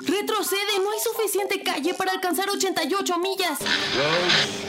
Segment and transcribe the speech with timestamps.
[0.00, 3.58] Retrocede, no hay suficiente calle para alcanzar 88 millas.
[3.60, 4.68] Roads?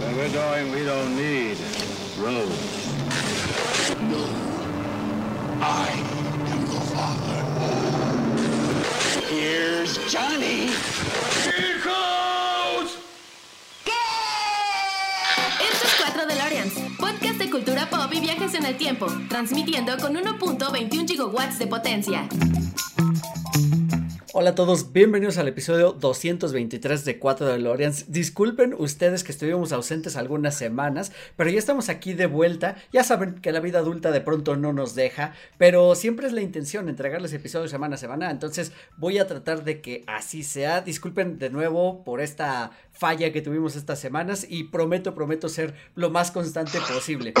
[0.00, 1.56] Where we're going, we don't need
[2.20, 2.84] roads.
[5.60, 5.88] I
[6.52, 7.40] am the father.
[9.30, 10.70] Here's Johnny.
[11.46, 12.98] Vehicles!
[15.60, 20.14] Esto es 4 DeLoreans, podcast de cultura pop y viajes en el tiempo, transmitiendo con
[20.14, 22.28] 1.21 gigawatts de potencia.
[24.36, 28.10] Hola a todos, bienvenidos al episodio 223 de 4 DeLoreans.
[28.10, 32.74] Disculpen ustedes que estuvimos ausentes algunas semanas, pero ya estamos aquí de vuelta.
[32.92, 36.40] Ya saben que la vida adulta de pronto no nos deja, pero siempre es la
[36.40, 40.80] intención entregarles episodios semana a semana, entonces voy a tratar de que así sea.
[40.80, 46.10] Disculpen de nuevo por esta falla que tuvimos estas semanas y prometo, prometo ser lo
[46.10, 47.34] más constante posible.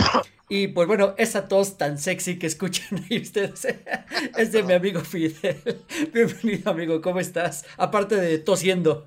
[0.48, 3.66] Y pues bueno, esa tos tan sexy que escuchan ahí ustedes
[4.36, 5.84] es de mi amigo Fidel.
[6.12, 7.64] Bienvenido amigo, ¿cómo estás?
[7.78, 9.06] Aparte de tosiendo.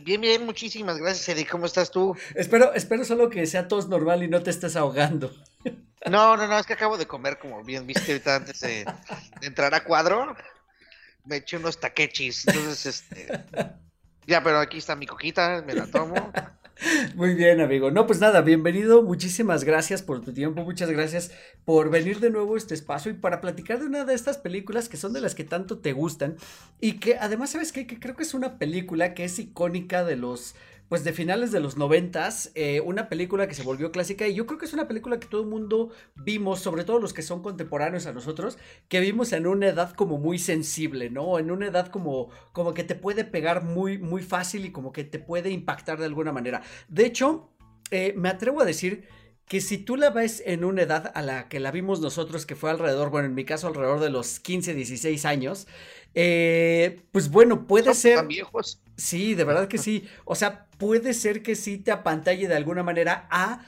[0.00, 1.46] Bien, bien, muchísimas gracias, Eddie.
[1.46, 2.16] ¿Cómo estás tú?
[2.34, 5.34] Espero, espero solo que sea tos normal y no te estés ahogando.
[6.06, 8.84] No, no, no, es que acabo de comer, como bien viste ahorita antes de,
[9.40, 10.36] de entrar a cuadro.
[11.24, 12.46] Me eché unos taquechis.
[12.46, 13.26] Entonces, este.
[14.26, 16.14] Ya, pero aquí está mi coquita, me la tomo.
[17.14, 17.90] Muy bien, amigo.
[17.90, 19.02] No, pues nada, bienvenido.
[19.02, 20.62] Muchísimas gracias por tu tiempo.
[20.64, 21.30] Muchas gracias
[21.64, 24.88] por venir de nuevo a este espacio y para platicar de una de estas películas
[24.88, 26.36] que son de las que tanto te gustan
[26.80, 27.86] y que además, ¿sabes qué?
[27.86, 30.56] Que creo que es una película que es icónica de los
[30.88, 34.46] pues de finales de los noventas, eh, una película que se volvió clásica y yo
[34.46, 37.42] creo que es una película que todo el mundo vimos, sobre todo los que son
[37.42, 41.38] contemporáneos a nosotros, que vimos en una edad como muy sensible, ¿no?
[41.38, 45.04] En una edad como, como que te puede pegar muy, muy fácil y como que
[45.04, 46.62] te puede impactar de alguna manera.
[46.88, 47.50] De hecho,
[47.90, 49.06] eh, me atrevo a decir
[49.48, 52.56] que si tú la ves en una edad a la que la vimos nosotros, que
[52.56, 55.66] fue alrededor, bueno, en mi caso alrededor de los 15, 16 años,
[56.14, 58.16] eh, pues bueno, puede ¿Son ser...
[58.16, 58.80] tan viejos?
[58.96, 60.06] Sí, de verdad que sí.
[60.24, 63.66] O sea, puede ser que sí te apantalle de alguna manera a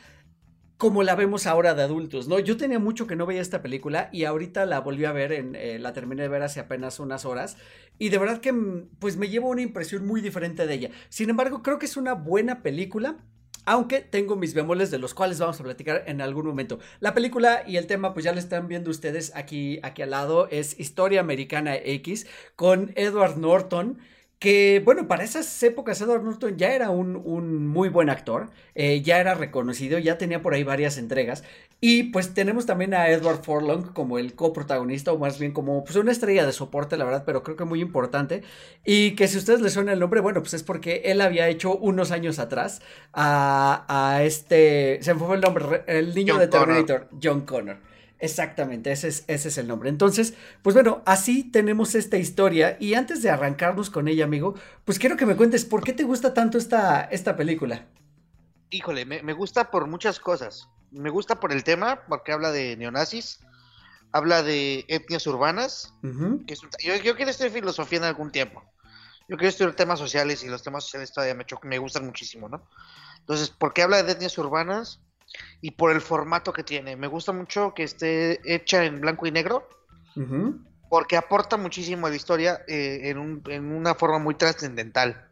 [0.77, 2.39] como la vemos ahora de adultos, ¿no?
[2.39, 5.55] Yo tenía mucho que no veía esta película y ahorita la volví a ver, en,
[5.57, 7.57] eh, la terminé de ver hace apenas unas horas
[7.99, 10.91] y de verdad que mm, pues me llevo una impresión muy diferente de ella.
[11.09, 13.17] Sin embargo, creo que es una buena película.
[13.67, 16.79] Aunque tengo mis bemoles de los cuales vamos a platicar en algún momento.
[17.01, 20.49] La película y el tema, pues ya lo están viendo ustedes aquí, aquí al lado,
[20.51, 23.99] es Historia Americana X con Edward Norton
[24.39, 29.01] que bueno, para esas épocas Edward Norton ya era un, un muy buen actor, eh,
[29.03, 31.43] ya era reconocido, ya tenía por ahí varias entregas.
[31.81, 35.97] Y pues tenemos también a Edward Forlong como el coprotagonista, o más bien como pues,
[35.97, 38.43] una estrella de soporte, la verdad, pero creo que muy importante.
[38.85, 41.49] Y que si a ustedes les suena el nombre, bueno, pues es porque él había
[41.49, 42.81] hecho unos años atrás
[43.13, 47.79] a, a este, se me fue el nombre, el niño John de Terminator, John Connor.
[48.19, 49.91] Exactamente, ese es, ese es el nombre.
[49.91, 52.77] Entonces, pues bueno, así tenemos esta historia.
[52.81, 54.55] Y antes de arrancarnos con ella, amigo,
[54.85, 57.87] pues quiero que me cuentes por qué te gusta tanto esta, esta película.
[58.71, 60.69] Híjole, me, me gusta por muchas cosas.
[60.91, 63.39] Me gusta por el tema, porque habla de neonazis,
[64.13, 65.93] habla de etnias urbanas.
[66.47, 68.63] Que es un- yo, yo quiero estudiar filosofía en algún tiempo.
[69.29, 72.69] Yo quiero estudiar temas sociales y los temas sociales todavía me, me gustan muchísimo, ¿no?
[73.21, 75.01] Entonces, porque habla de etnias urbanas
[75.61, 76.97] y por el formato que tiene.
[76.97, 79.69] Me gusta mucho que esté hecha en blanco y negro
[80.89, 85.29] porque aporta muchísimo a la historia eh, en, un- en una forma muy trascendental.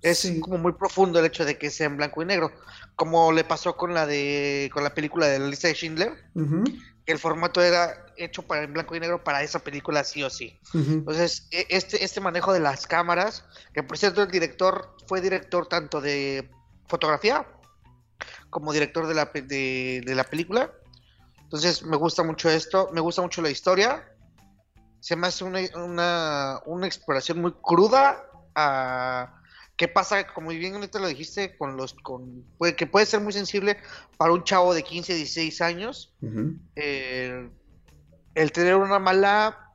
[0.00, 0.38] Es Sí.
[0.40, 2.52] como muy profundo el hecho de que sea en blanco y negro,
[2.94, 6.12] como le pasó con la de con la película de la lista de Schindler,
[7.04, 10.30] que el formato era hecho para en blanco y negro para esa película sí o
[10.30, 10.56] sí.
[10.74, 15.66] Entonces, e- este, este manejo de las cámaras, que por cierto el director fue director
[15.66, 16.48] tanto de
[16.86, 17.44] fotografía
[18.50, 20.72] como director de la, de, de la película.
[21.42, 24.06] Entonces, me gusta mucho esto, me gusta mucho la historia.
[25.00, 29.38] Se me hace una, una, una exploración muy cruda a
[29.78, 33.32] qué pasa, como bien ahorita lo dijiste, con los con puede, que puede ser muy
[33.32, 33.78] sensible
[34.18, 36.14] para un chavo de 15, 16 años
[36.74, 37.48] eh,
[38.34, 39.72] el tener una mala,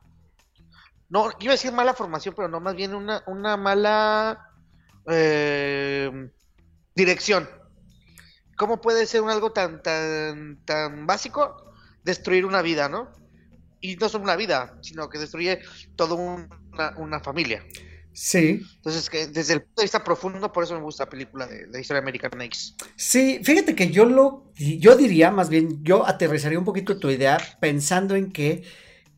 [1.08, 4.50] no, iba a decir mala formación, pero no, más bien una, una mala
[5.08, 6.30] eh,
[6.94, 7.48] dirección.
[8.56, 11.56] ¿Cómo puede ser un algo tan, tan, tan básico
[12.02, 13.10] destruir una vida, no?
[13.80, 15.60] Y no solo una vida, sino que destruye
[15.96, 17.64] toda una, una familia.
[18.12, 21.46] Sí, Entonces, que desde el punto de vista profundo, por eso me gusta la película
[21.46, 22.76] de la historia americana X.
[22.96, 27.56] sí, fíjate que yo lo, yo diría, más bien, yo aterrizaría un poquito tu idea
[27.60, 28.64] pensando en que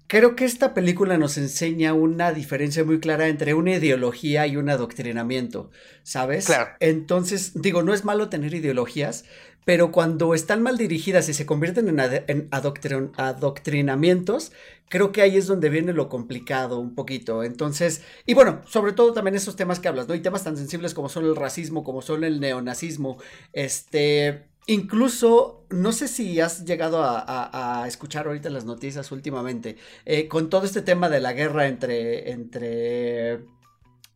[0.09, 4.71] Creo que esta película nos enseña una diferencia muy clara entre una ideología y un
[4.71, 5.71] adoctrinamiento,
[6.05, 6.47] ¿sabes?
[6.47, 6.77] Claro.
[6.79, 9.25] Entonces, digo, no es malo tener ideologías,
[9.65, 14.53] pero cuando están mal dirigidas y se convierten en, ade- en adoctrin- adoctrinamientos,
[14.89, 17.43] creo que ahí es donde viene lo complicado un poquito.
[17.43, 20.15] Entonces, y bueno, sobre todo también esos temas que hablas, ¿no?
[20.15, 23.19] Y temas tan sensibles como son el racismo, como son el neonazismo,
[23.53, 29.77] este, incluso, no sé si has llegado a, a- a escuchar ahorita las noticias últimamente,
[30.05, 33.47] eh, con todo este tema de la guerra entre, entre,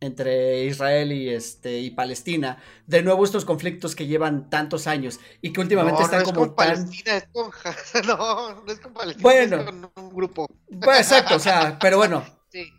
[0.01, 2.57] entre Israel y, este, y Palestina,
[2.87, 6.31] de nuevo estos conflictos que llevan tantos años y que últimamente no, están no es
[6.31, 6.55] como con tan...
[6.55, 7.51] Palestina, es con...
[8.07, 9.57] no, no es con Palestina, Bueno.
[9.57, 10.47] es con un grupo.
[10.69, 12.71] Exacto, o sea, pero bueno, Sí,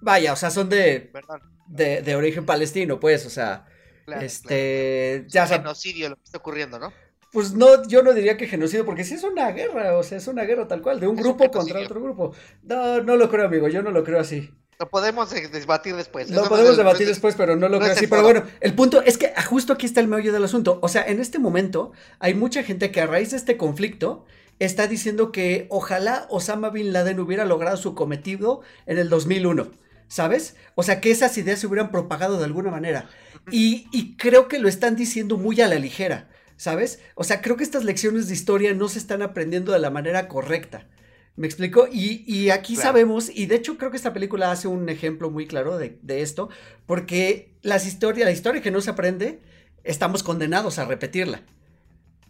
[0.00, 1.42] vaya, o sea, son de, perdón.
[1.66, 3.66] de, de origen palestino, pues, o sea,
[4.04, 5.28] Claro, este, claro.
[5.28, 6.92] ya genocidio lo que está ocurriendo, ¿no?
[7.36, 10.26] Pues no, yo no diría que genocidio, porque sí es una guerra, o sea, es
[10.26, 12.32] una guerra tal cual, de un Es un grupo contra otro grupo.
[12.62, 14.50] No, no lo creo, amigo, yo no lo creo así.
[14.78, 16.30] Lo podemos debatir después.
[16.30, 18.06] Lo Eso podemos no debatir es- después, pero no lo no creo así.
[18.06, 20.78] Pero bueno, el punto es que ah, justo aquí está el meollo del asunto.
[20.80, 24.24] O sea, en este momento hay mucha gente que a raíz de este conflicto
[24.58, 29.72] está diciendo que ojalá Osama Bin Laden hubiera logrado su cometido en el 2001.
[30.08, 30.56] ¿Sabes?
[30.74, 33.10] O sea, que esas ideas se hubieran propagado de alguna manera.
[33.50, 36.30] Y, y creo que lo están diciendo muy a la ligera.
[36.56, 37.00] ¿Sabes?
[37.14, 40.28] O sea, creo que estas lecciones de historia no se están aprendiendo de la manera
[40.28, 40.88] correcta.
[41.36, 41.86] ¿Me explico?
[41.92, 42.82] Y, y aquí Claro.
[42.82, 46.22] sabemos, y de hecho creo que esta película hace un ejemplo muy claro de, de
[46.22, 46.48] esto,
[46.86, 49.40] porque las historias, la historia que no se aprende,
[49.84, 51.42] estamos condenados a repetirla,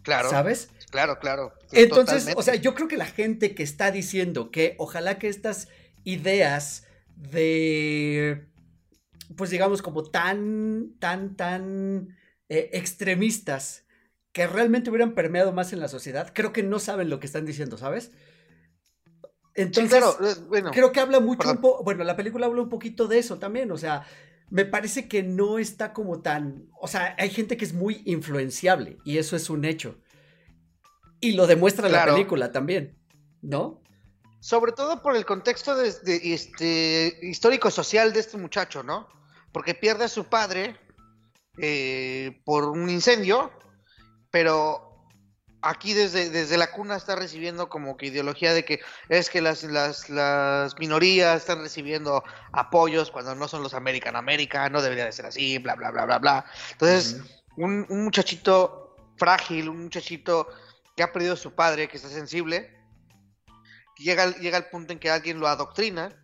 [0.03, 0.69] Claro, ¿sabes?
[0.89, 1.53] claro, claro.
[1.71, 2.39] Entonces, Totalmente.
[2.39, 5.69] o sea, yo creo que la gente que está diciendo que ojalá que estas
[6.03, 6.85] ideas
[7.15, 8.47] de,
[9.35, 12.17] pues digamos, como tan, tan, tan
[12.49, 13.85] eh, extremistas,
[14.37, 17.43] que realmente hubieran permeado más en la sociedad, creo que no saben lo que están
[17.45, 18.11] diciendo, ¿sabes?
[18.11, 20.15] Sí, Entonces, claro,
[20.47, 23.39] bueno, creo que habla mucho, un po- bueno, la película habla un poquito de eso
[23.39, 24.05] también, o sea,
[24.51, 28.99] me parece que no está como tan, o sea, hay gente que es muy influenciable
[29.03, 29.99] y eso es un hecho.
[31.19, 32.95] Y lo demuestra la película también,
[33.41, 33.81] ¿no?
[34.39, 39.07] sobre todo por el contexto de, de- este, histórico-social de este muchacho, ¿no?
[39.51, 40.77] Porque pierde a su padre
[41.57, 43.51] eh, por un incendio,
[44.37, 44.83] pero
[45.63, 49.63] aquí desde, desde la cuna está recibiendo como que ideología de que es que las,
[49.63, 55.11] las, las minorías están recibiendo apoyos cuando no son los American American, no debería de
[55.11, 56.45] ser así, bla, bla, bla, bla, bla.
[56.73, 57.15] Entonces,
[57.55, 60.47] un, un muchachito frágil, un muchachito
[60.95, 62.71] que ha perdido a su padre, que está sensible,
[63.97, 66.15] llega, al- llega al punto en que alguien lo adoctrina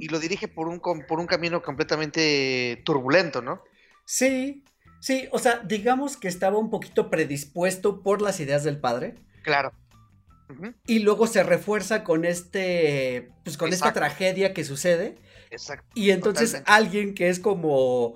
[0.00, 3.62] y lo dirige por un, por un camino completamente turbulento, ¿no?
[4.06, 4.64] Sí,
[5.00, 9.14] sí, o sea, digamos que estaba un poquito predispuesto por las ideas del padre.
[9.42, 9.72] Claro.
[10.86, 15.16] Y luego se refuerza con este, pues con esta tragedia que sucede.
[15.50, 15.86] Exacto.
[15.94, 16.72] Y entonces Totalmente.
[16.72, 18.14] alguien que es como,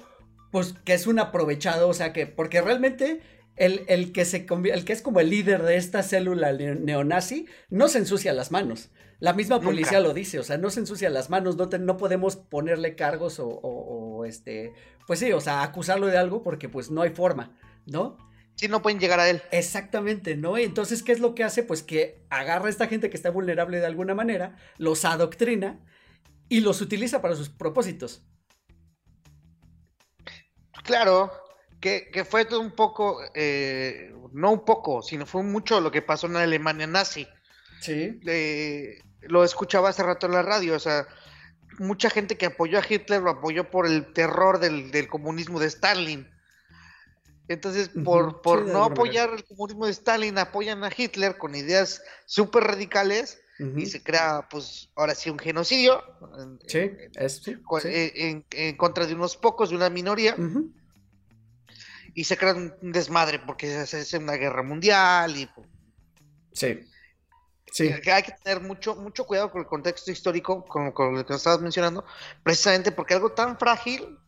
[0.51, 3.21] pues que es un aprovechado, o sea que, porque realmente
[3.57, 7.47] el, el que se el que es como el líder de esta célula ne- neonazi,
[7.69, 8.91] no se ensucia las manos.
[9.21, 9.67] La misma Nunca.
[9.69, 12.97] policía lo dice, o sea, no se ensucia las manos, no, te- no podemos ponerle
[12.97, 13.61] cargos o, o-
[14.23, 14.73] o, este,
[15.07, 18.17] pues sí, o sea, acusarlo de algo porque pues no hay forma, ¿no?
[18.55, 19.43] Sí, no pueden llegar a él.
[19.51, 20.57] Exactamente, ¿no?
[20.59, 21.63] Entonces, ¿qué es lo que hace?
[21.63, 25.81] Pues que agarra a esta gente que está vulnerable de alguna manera, los adoctrina
[26.49, 28.25] y los utiliza para sus propósitos.
[30.85, 31.33] Claro,
[31.81, 36.03] que, que fue todo un poco, eh, no un poco, sino fue mucho lo que
[36.03, 37.27] pasó en la Alemania nazi.
[37.81, 38.21] Sí.
[38.27, 41.07] Eh, lo escuchaba hace rato en la radio, o sea,
[41.83, 45.67] mucha gente que apoyó a Hitler lo apoyó por el terror del, del comunismo de
[45.67, 46.29] Stalin.
[47.49, 48.85] Entonces, por, sí, no manera.
[48.95, 53.39] apoyar el comunismo de Stalin, apoyan a Hitler con ideas súper radicales
[53.77, 56.03] y se crea, pues, ahora sí, un genocidio
[56.39, 60.35] en, Sí, en- es, sí, eh, en- en contra de unos pocos, de una minoría,
[62.15, 65.49] y se crea un desmadre porque se hace una guerra mundial y
[66.53, 66.81] Sí.
[67.73, 67.89] Sí.
[67.89, 71.61] hay que tener mucho, mucho cuidado con el contexto histórico, con, con lo que estabas
[71.61, 72.05] mencionando,
[72.43, 74.19] precisamente porque algo tan frágil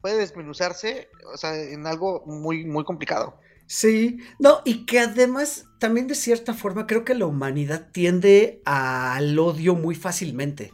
[0.00, 3.38] puede desmenuzarse, o sea, en algo muy, muy complicado.
[3.66, 9.38] Sí, no, y que además también de cierta forma creo que la humanidad tiende al
[9.38, 10.72] odio muy fácilmente,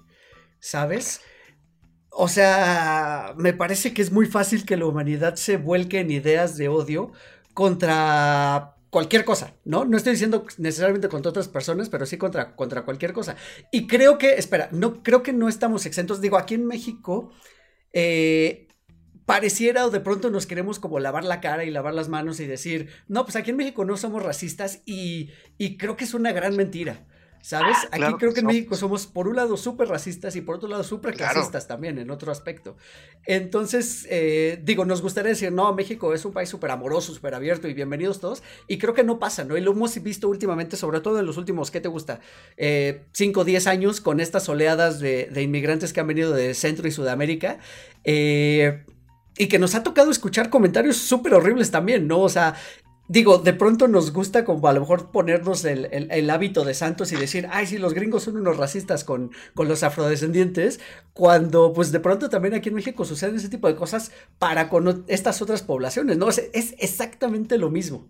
[0.58, 1.20] ¿sabes?
[2.10, 6.56] O sea, me parece que es muy fácil que la humanidad se vuelque en ideas
[6.56, 7.12] de odio
[7.54, 9.84] contra cualquier cosa, ¿no?
[9.84, 13.36] No estoy diciendo necesariamente contra otras personas, pero sí contra, contra cualquier cosa.
[13.70, 16.20] Y creo que, espera, no, creo que no estamos exentos.
[16.20, 17.30] Digo, aquí en México,
[17.92, 18.68] eh,
[19.24, 22.46] pareciera o de pronto nos queremos como lavar la cara y lavar las manos y
[22.46, 26.32] decir, no, pues aquí en México no somos racistas y, y creo que es una
[26.32, 27.06] gran mentira.
[27.42, 27.76] ¿Sabes?
[27.84, 28.46] Ah, Aquí claro creo que en.
[28.46, 31.32] México somos por un lado súper racistas y por otro lado súper Claro.
[31.34, 32.76] clasistas también en otro aspecto.
[33.26, 37.68] Entonces, eh, digo, nos gustaría decir, no, México es un país súper amoroso, súper abierto
[37.68, 38.42] y bienvenidos todos.
[38.68, 39.56] Y creo que no pasa, ¿no?
[39.56, 42.20] Y lo hemos visto últimamente, sobre todo en los últimos, ¿qué te gusta?
[43.12, 46.86] 5 o 10 años con estas oleadas de, de inmigrantes que han venido de Centro
[46.88, 47.58] y Sudamérica.
[48.04, 48.84] Eh,
[49.38, 52.18] y que nos ha tocado escuchar comentarios súper horribles también, ¿no?
[52.20, 52.54] O sea,
[53.12, 56.74] digo, de pronto nos gusta como a lo mejor ponernos el, el- el hábito de
[56.74, 60.78] santos y decir, ay, sí, los gringos son unos racistas con, con los afrodescendientes,
[61.12, 65.04] cuando pues de pronto también aquí en México suceden ese tipo de cosas para con
[65.08, 66.26] estas otras poblaciones, ¿no?
[66.26, 68.06] O sea, es exactamente lo mismo.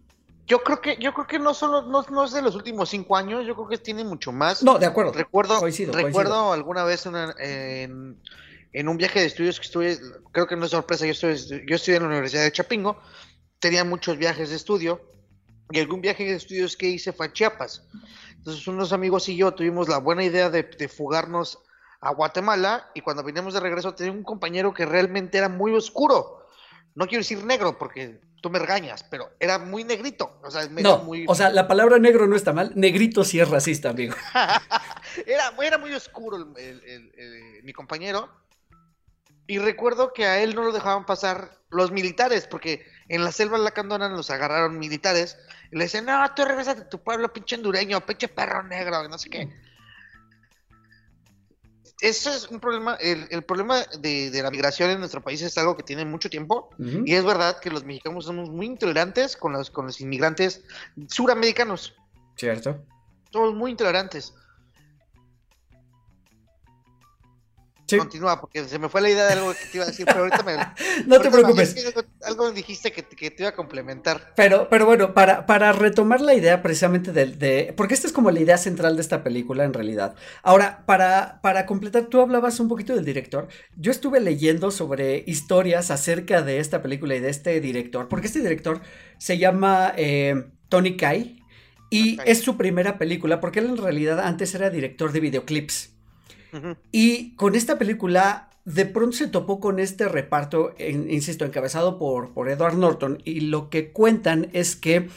[0.47, 2.91] Yo creo que, yo creo que no son los- no, no es de los últimos
[2.91, 4.63] cinco años, yo creo que tiene mucho más.
[4.63, 5.13] No, de acuerdo.
[5.13, 6.53] Recuerdo, Coincido, recuerdo coincido.
[6.53, 8.19] alguna vez una- en,
[8.75, 9.99] en un viaje de estudios que estuve,
[10.33, 12.99] creo que no es sorpresa, yo estuve, yo estudié en la Universidad de Chapingo,
[13.61, 15.01] tenía muchos viajes de estudio,
[15.71, 17.85] y algún viaje de estudios que hice fue a Chiapas.
[18.37, 21.59] Entonces unos amigos y yo tuvimos la buena idea de, de fugarnos
[22.01, 26.47] a Guatemala, y cuando vinimos de regreso tenía un compañero que realmente era muy oscuro.
[26.95, 30.41] No quiero decir negro porque tú me regañas, pero era muy negrito.
[30.43, 33.49] O sea, No, muy, o sea, la palabra negro no está mal, negrito sí es
[33.49, 34.15] racista, amigo.
[35.27, 38.29] era, era muy oscuro el- el- el- el- mi compañero.
[39.47, 43.59] Y recuerdo que a él no lo dejaban pasar los militares, porque en la selva
[43.59, 45.37] lacandona los agarraron militares.
[45.73, 49.19] Y le decían, no, tú regresas a tu pueblo, pinche hondureño, pinche perro negro, no
[49.19, 49.53] sé qué.
[52.01, 52.95] Eso es un problema.
[52.95, 56.31] El, el problema de, de la migración en nuestro país es algo que tiene mucho
[56.31, 56.71] tiempo.
[56.79, 57.03] Ujú.
[57.05, 60.63] Y es verdad que los mexicanos somos muy intolerantes con los, con los inmigrantes
[61.09, 61.95] suramericanos.
[62.37, 62.87] Cierto.
[63.33, 64.33] Somos muy intolerantes.
[67.91, 67.99] Sí.
[67.99, 70.21] Continúa, porque se me fue la idea de algo que te iba a decir, pero
[70.21, 70.55] ahorita me.
[71.07, 71.87] No te ahorita preocupes.
[71.87, 74.33] Algo, algo me dijiste que, que te iba a complementar.
[74.37, 78.31] Pero, pero bueno, para, para retomar la idea precisamente del- de, Porque esta es como
[78.31, 80.15] la idea central de esta película en realidad.
[80.43, 83.49] Ahora, para, para completar, tú hablabas un poquito del director.
[83.77, 88.41] Yo estuve leyendo sobre historias acerca de esta película y de este director, porque este
[88.41, 88.81] director
[89.19, 91.43] se llama eh, Tony Kai
[91.91, 95.90] y es su primera película, porque él en realidad antes era director de videoclips.
[96.93, 102.49] Y con esta película, de pronto se topó con este reparto, insisto, encabezado por, por
[102.49, 103.23] Edward Norton.
[103.25, 105.09] Y lo que cuentan es que,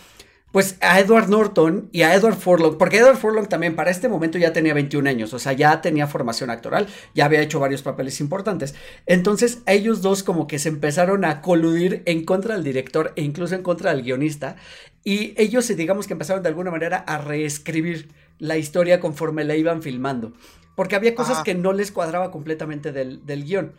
[0.52, 4.38] pues, a Edward Norton y a Edward Furlong, porque Edward Furlong también para este momento
[4.38, 8.22] ya tenía 21 años, o sea, ya tenía formación actoral, ya había hecho varios papeles
[8.22, 8.76] importantes.
[9.06, 13.56] Entonces, ellos dos como que se empezaron a coludir en contra del director e incluso
[13.56, 14.56] en contra del guionista.
[15.04, 18.10] Y ellos, digamos que empezaron de alguna manera a reescribir
[18.40, 20.34] la historia conforme la iban filmando.
[20.76, 23.76] Porque había cosas que no les cuadraba completamente del, del guion.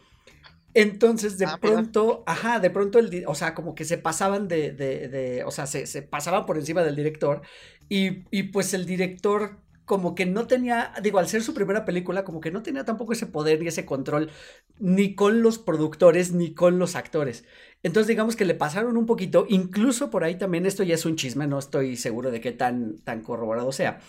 [0.75, 4.73] Entonces, de Ah, pronto, ajá, de pronto, el, o sea, como que se pasaban de,
[4.73, 7.43] de, de- o sea, se, se pasaban por encima del director
[7.89, 12.25] y, y pues el director como que no tenía, digo, al ser su primera película,
[12.25, 14.31] como que no tenía tampoco ese poder y ese control
[14.79, 17.45] ni con los productores ni con los actores.
[17.83, 21.17] Entonces, digamos que le pasaron un poquito, incluso por ahí también, esto ya es un
[21.17, 24.01] chisme, no estoy seguro de qué tan, tan corroborado sea.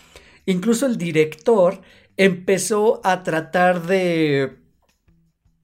[0.46, 1.82] Incluso el director
[2.16, 4.58] empezó a tratar de,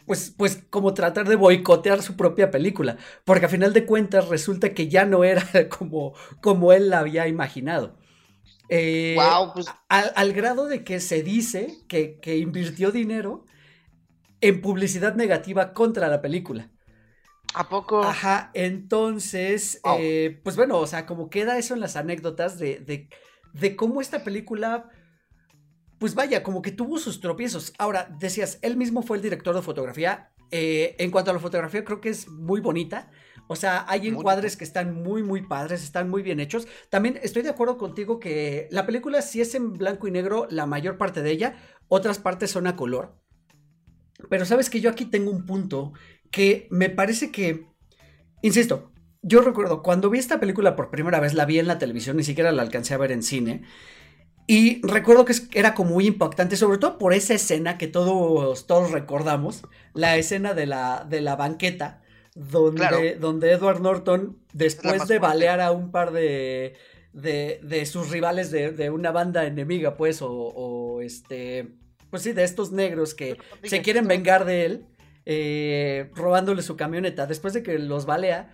[0.06, 4.74] pues, pues como tratar de boicotear su propia película, porque a final de cuentas resulta
[4.74, 7.96] que ya no era como, como él la había imaginado.
[8.68, 13.46] Eh, Wow, pues al, al grado de que se dice que, que invirtió dinero
[14.40, 16.70] en publicidad negativa contra la película.
[17.54, 18.00] ¿a poco?
[18.00, 23.08] Ajá, entonces, eh, pues bueno, o sea, como queda eso en las anécdotas de, de,
[23.52, 24.90] de cómo esta película,
[25.98, 27.72] pues vaya, como que tuvo sus tropiezos.
[27.78, 30.32] Ahora, decías, él mismo fue el director de fotografía.
[30.52, 33.10] eh, en cuanto a la fotografía, creo que es muy bonita.
[33.48, 36.68] O sea, hay encuadres que están muy, muy padres, están muy bien hechos.
[36.90, 40.66] También estoy de acuerdo contigo que la película, si es en blanco y negro, la
[40.66, 41.56] mayor parte de ella,
[41.88, 43.16] otras partes son a color.
[44.28, 45.92] Pero sabes que yo aquí tengo un punto
[46.30, 47.66] que me parece que,
[48.42, 48.91] insisto,
[49.22, 52.24] yo recuerdo cuando vi esta película por primera vez, la vi en la televisión, ni
[52.24, 53.62] siquiera la alcancé a ver en cine.
[54.48, 58.90] Y recuerdo que era como muy impactante, sobre todo por esa escena que todos, todos
[58.90, 59.62] recordamos,
[59.94, 62.02] la escena de la, de la banqueta,
[62.34, 62.98] donde, Claro.
[63.20, 66.74] donde Edward Norton, después de balear a un par de,
[67.12, 71.68] de, de sus rivales de, de una banda enemiga, pues, o, o este,
[72.10, 74.86] pues sí, de estos negros que se quieren vengar de él,
[75.24, 77.26] eh, robándole su camioneta.
[77.26, 78.50] Después de que los balea,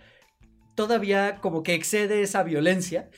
[0.79, 3.09] todavía como que excede esa violencia,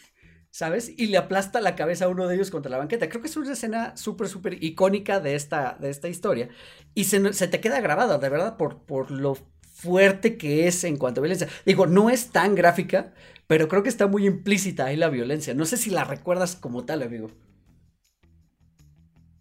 [0.49, 0.91] ¿sabes?
[0.97, 3.07] Y le aplasta la cabeza a uno de ellos contra la banqueta.
[3.07, 6.49] Creo que es una escena súper, súper icónica de esta, de esta historia.
[6.95, 9.37] Y se, te queda grabada, de verdad, por, por lo
[9.75, 11.49] fuerte que es en cuanto a violencia.
[11.63, 13.13] Digo, no es tan gráfica,
[13.45, 15.53] pero creo que está muy implícita ahí la violencia.
[15.53, 17.29] No sé si la recuerdas como tal, amigo.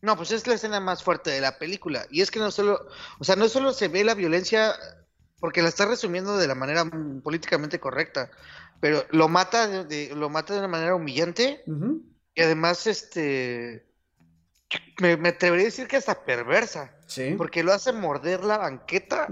[0.03, 2.07] No, pues es la escena más fuerte de la película.
[2.11, 2.87] Y es que no solo,
[3.19, 4.75] o sea, no solo se ve la violencia,
[5.41, 6.85] porque la está resumiendo de la manera
[7.25, 8.31] políticamente correcta,
[8.81, 11.63] pero lo mata de, de- lo mata de una manera humillante
[12.35, 13.87] y además, este,
[15.01, 17.35] me, me atrevería a decir que hasta perversa, Sí.
[17.37, 19.27] porque lo hace morder la banqueta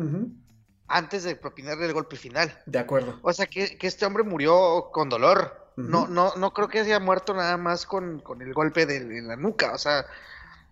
[0.89, 2.59] antes de propinarle el golpe final.
[2.67, 3.19] De acuerdo.
[3.23, 5.73] O sea, que, que este hombre murió con dolor.
[5.77, 9.29] No, no, no creo que haya muerto nada más con, con el golpe de, en
[9.29, 9.73] la nuca.
[9.75, 10.07] O sea,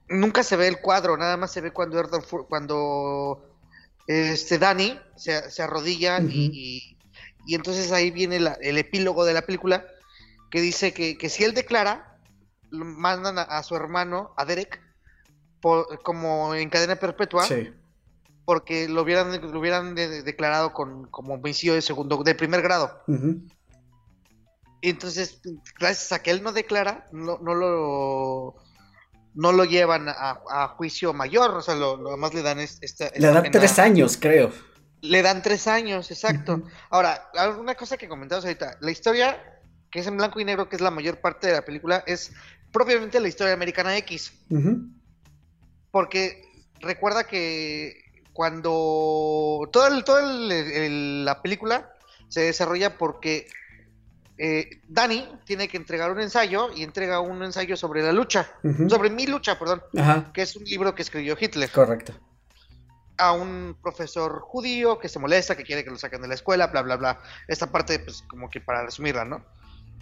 [0.08, 2.02] nunca se ve el cuadro, nada más se ve cuando
[2.48, 3.55] cuando
[4.06, 6.98] este Dani se, se arrodilla y, y-
[7.46, 9.84] y entonces ahí viene la- el epílogo de la película
[10.50, 12.18] que dice que, que si él declara,
[12.70, 14.80] lo mandan a, a su hermano, a Derek,
[15.60, 17.72] por- como en cadena perpetua Sí.
[18.44, 22.62] porque lo hubieran, lo hubieran de- de- declarado con, como homicidio de segundo, de primer
[22.62, 23.02] grado.
[24.80, 25.40] Y entonces,
[25.78, 28.54] gracias a que él no declara, no, no lo
[29.36, 32.78] no lo llevan a, a juicio mayor, o sea, lo, lo más le dan es,
[32.80, 34.50] esta, Le dan pena- tres años, creo.
[35.02, 36.62] Le dan tres años, exacto.
[36.90, 40.76] Ahora, una cosa que comentabas ahorita, la historia que es en blanco y negro, que
[40.76, 42.32] es la mayor parte de la película, es
[42.72, 44.32] propiamente la historia americana X.
[45.90, 46.42] Porque
[46.80, 48.02] recuerda que
[48.32, 51.90] cuando toda la película
[52.28, 53.48] se desarrolla porque
[54.38, 58.50] eh, Danny tiene que entregar un ensayo y entrega un ensayo sobre la lucha,
[58.88, 60.30] sobre mi lucha, perdón, Ajá.
[60.32, 62.12] que es un libro que escribió Hitler Correcto.
[63.16, 66.66] a un profesor judío que se molesta, que quiere que lo saquen de la escuela,
[66.66, 67.20] bla, bla, bla.
[67.48, 69.42] Esta parte, pues, como que para resumirla, ¿no?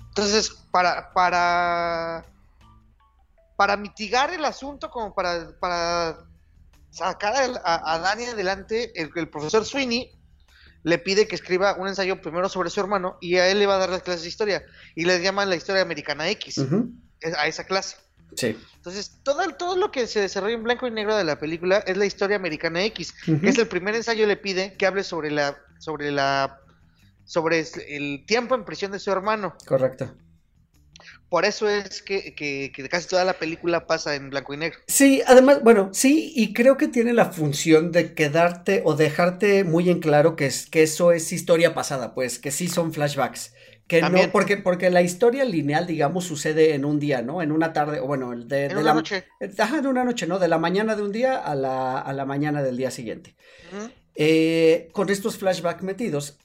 [0.09, 2.25] Entonces, para, para,
[3.57, 6.19] para mitigar el asunto, como para, para
[6.91, 10.11] sacar a, a Dani adelante, el, el profesor Sweeney
[10.85, 13.77] le pide que escriba un ensayo primero sobre su hermano y a él le va
[13.77, 14.65] a dar las clases de historia.
[14.95, 16.65] Y le llaman la historia americana X
[17.37, 17.97] a esa clase.
[18.37, 18.57] Sí.
[18.77, 21.97] Entonces, todo, todo lo que se desarrolla en blanco y negro de la película es
[21.97, 25.57] la historia americana X, que es el primer ensayo le pide que hable sobre la
[25.79, 26.61] sobre la
[27.25, 29.57] sobre el tiempo en prisión de su hermano.
[29.67, 30.15] Correcto.
[31.29, 34.79] Por eso es que, que- que casi toda la película pasa en blanco y negro.
[34.87, 39.91] Sí, además, bueno, sí, y creo que tiene la función de quedarte o dejarte muy
[39.91, 43.53] en claro que, es, que eso es historia pasada, pues, que sí son flashbacks.
[43.87, 44.27] Que También.
[44.27, 47.43] no, porque, porque la historia lineal, digamos, sucede en un día, ¿no?
[47.43, 49.25] En una tarde, o bueno, el de, En de una la noche.
[49.59, 50.39] Ajá, en una noche, ¿no?
[50.39, 53.37] De la mañana de un día a la, a la mañana del día siguiente.
[54.15, 56.39] Eh, con estos flashbacks metidos.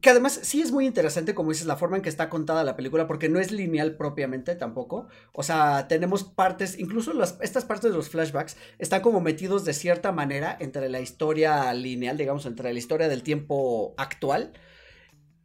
[0.00, 2.76] Que además sí es muy interesante, como dices, la forma en que está contada la
[2.76, 5.08] película, porque no es lineal propiamente tampoco.
[5.32, 9.74] O sea, tenemos partes, incluso las, estas partes de los flashbacks están como metidos de
[9.74, 14.52] cierta manera entre la historia lineal, digamos, entre la historia del tiempo actual,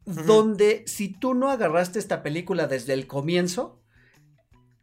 [0.06, 3.83] donde si tú no agarraste esta película desde el comienzo,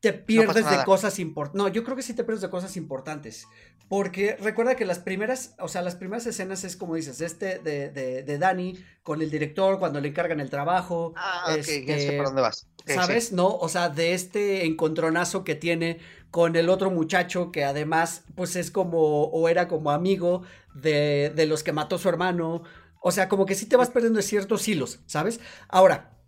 [0.00, 0.84] te pierdes de nada.
[0.84, 1.58] cosas importantes.
[1.58, 3.46] No, yo creo que sí te pierdes de cosas importantes.
[3.88, 7.90] Porque recuerda que las primeras, o sea, las primeras escenas es como dices, este de,
[7.90, 11.12] de, de Dani con el director cuando le encargan el trabajo.
[11.16, 12.68] Ah, ok, ya sé este, por dónde vas.
[12.86, 12.94] Sí.
[12.94, 13.32] ¿Sabes?
[13.32, 15.98] No, o sea, de este encontronazo que tiene
[16.30, 21.46] con el otro muchacho que además, pues es como, o era como amigo de, de
[21.46, 22.62] los que mató su hermano.
[23.00, 25.40] O sea, como que sí te vas perdiendo de ciertos hilos, ¿sabes?
[25.68, 26.19] Ahora,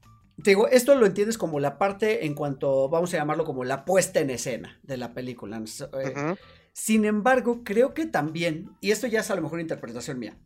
[0.42, 3.84] te digo, esto lo entiendes como la parte en cuanto, vamos a llamarlo como la
[3.84, 5.62] puesta en escena de la película.
[6.00, 6.36] eh,
[6.72, 10.38] sin embargo, creo que también, y esto ya es a lo mejor interpretación mía,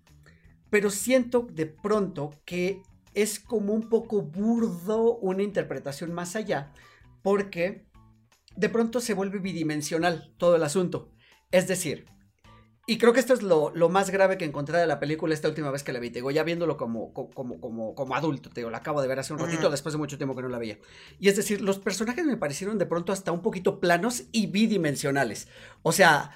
[0.71, 2.83] pero siento de pronto que
[3.15, 6.73] es como un poco burdo una interpretación más allá,
[7.23, 7.87] porque
[8.57, 11.13] de pronto se vuelve bidimensional todo el asunto.
[11.51, 12.07] Es decir,
[12.87, 15.49] y creo que esto es lo, lo más grave que encontré de la película esta
[15.49, 18.49] última vez que la vi, te digo, ya viéndolo como, co- como, como, como adulto,
[18.51, 20.49] te digo, la acabo de ver hace un ratito después de mucho tiempo que no
[20.49, 20.79] la veía.
[21.19, 25.49] Y es decir, los personajes me parecieron de pronto hasta un poquito planos y bidimensionales.
[25.83, 26.31] O sea,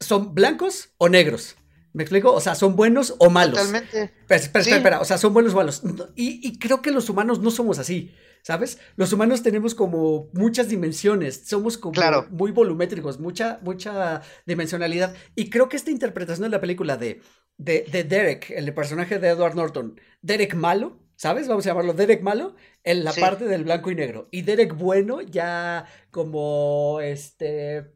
[0.00, 1.56] ¿son blancos o negros?
[1.96, 2.30] ¿Me explico?
[2.32, 3.58] O sea, ¿son buenos o malos?
[3.58, 4.02] Totalmente.
[4.02, 4.70] Espera, espera, Sí.
[4.72, 5.82] espera, o sea, son buenos o malos.
[6.14, 8.78] Y, y creo que los humanos no somos así, ¿sabes?
[8.96, 12.26] Los humanos tenemos como muchas dimensiones, somos como Claro.
[12.30, 15.14] muy volumétricos, mucha, mucha dimensionalidad.
[15.34, 17.22] Y creo que esta interpretación de la película de,
[17.56, 21.48] de, de Derek, el personaje de Edward Norton, Derek malo, ¿sabes?
[21.48, 23.22] Vamos a llamarlo Derek malo, en la Sí.
[23.22, 24.28] parte del blanco y negro.
[24.30, 27.86] Y Derek bueno, ya como este.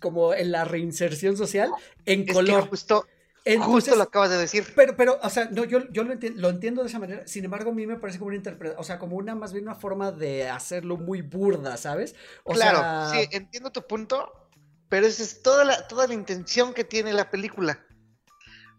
[0.00, 1.68] Como en la reinserción social,
[2.06, 2.62] en Es color.
[2.62, 3.06] que justo,
[3.44, 4.64] Entonces, justo lo acabas de decir.
[4.74, 7.26] pero, pero, o sea, no, yo, yo lo, enti- lo entiendo de esa manera.
[7.26, 9.64] Sin embargo, a mí me parece como una interpretación, o sea, como una, más bien
[9.64, 12.14] una forma de hacerlo muy burda, ¿sabes?
[12.44, 14.32] O claro, sea, sí, entiendo tu punto,
[14.88, 17.86] pero esa es toda la, toda la intención que tiene la película.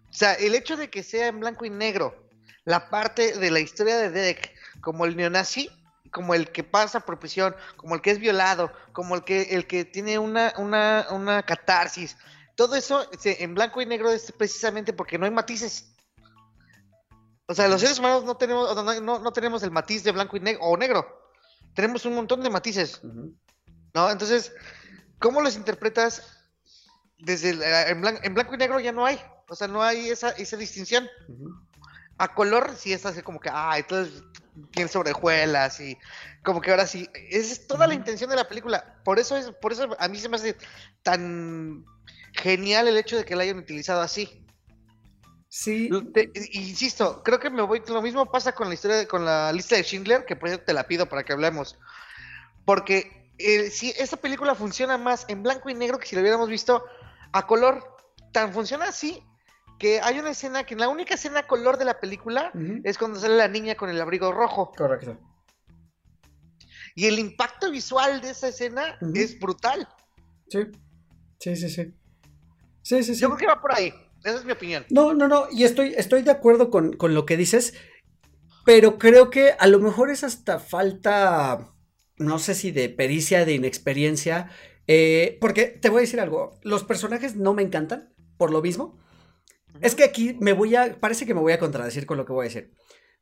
[0.10, 2.30] O sea, el hecho de que sea en blanco y negro,
[2.66, 5.70] la parte de la historia de Derek como el neonazi,
[6.12, 9.68] como el que pasa por prisión, como el que es violado, como el que, el
[9.68, 12.18] que tiene una, una, una catarsis.
[12.62, 15.96] Todo eso en blanco y negro es precisamente porque no hay matices.
[17.48, 20.38] O sea, los seres humanos no tenemos, no, no- no tenemos el matiz de blanco
[20.38, 21.32] y negro o negro.
[21.74, 23.02] Tenemos un montón de matices.
[23.96, 24.12] ¿no?
[24.12, 24.54] Entonces,
[25.18, 26.46] ¿cómo los interpretas
[27.18, 29.20] desde el- eh, en, blan- en blanco y negro ya no hay?
[29.50, 31.10] O sea, no hay esa, esa distinción.
[32.20, 34.22] A color sí es así como que, ah, entonces
[34.72, 35.98] tiene sobrejuelas y
[36.44, 39.02] como que ahora sí, esa es toda la intención de la película.
[39.04, 40.56] Por eso es, por eso a mí se me hace
[41.02, 41.84] tan
[42.34, 44.46] genial el hecho de que la hayan utilizado así.
[45.50, 49.26] Sí, Te- insisto, creo que me voy, lo mismo pasa con la historia, de- con
[49.26, 51.78] la lista de Schindler, que por eso te la pido para que hablemos.
[52.66, 56.48] Porque eh, si esta película funciona más en blanco y negro que si la hubiéramos
[56.48, 56.86] visto
[57.34, 57.84] a color,
[58.32, 59.22] tan funciona así
[59.78, 62.52] que hay una escena que la única escena a color de la película
[62.84, 64.72] es cuando sale la niña con el abrigo rojo.
[64.78, 65.18] correcto.
[66.96, 69.88] Y el impacto visual de esa escena es brutal.
[70.50, 70.60] Sí,
[71.40, 71.94] sí, sí, sí.
[72.82, 73.22] Sí, sí, sí.
[73.22, 73.94] Yo creo que va por ahí.
[74.24, 74.86] Esa es mi opinión.
[74.90, 77.74] No, no, no, y estoy, estoy de acuerdo con, con lo que dices,
[78.66, 81.74] pero creo que a lo mejor es hasta falta,
[82.18, 84.52] no sé si de pericia, de inexperiencia,
[84.88, 89.00] eh, porque te voy a decir algo, los personajes no me encantan, por lo mismo.
[89.82, 92.34] Es que aquí me voy a, parece que me voy a contradecir con lo que
[92.34, 92.74] voy a decir.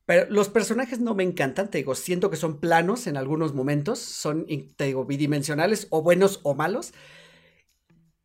[0.06, 4.00] Pero los personajes no me encantan, te digo, siento que son planos en algunos momentos,
[4.00, 6.94] son, te digo, bidimensionales o buenos o malos,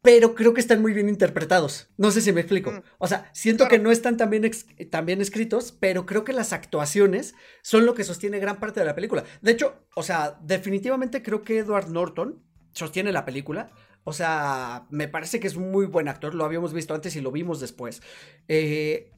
[0.05, 1.89] pero creo que están muy bien interpretados.
[1.97, 2.71] No sé si me explico.
[2.73, 2.83] Mm.
[2.99, 6.35] O sea, siento que no están tan bien, ex- tan bien escritos, pero creo que
[6.35, 9.25] las actuaciones son lo que sostiene gran parte de la película.
[9.41, 13.71] De hecho, o sea, definitivamente creo que Edward Norton sostiene la película.
[14.05, 17.23] O sea, me parece que es un muy buen actor, lo habíamos visto antes y
[17.23, 18.03] lo vimos después.
[18.47, 19.11] Eh,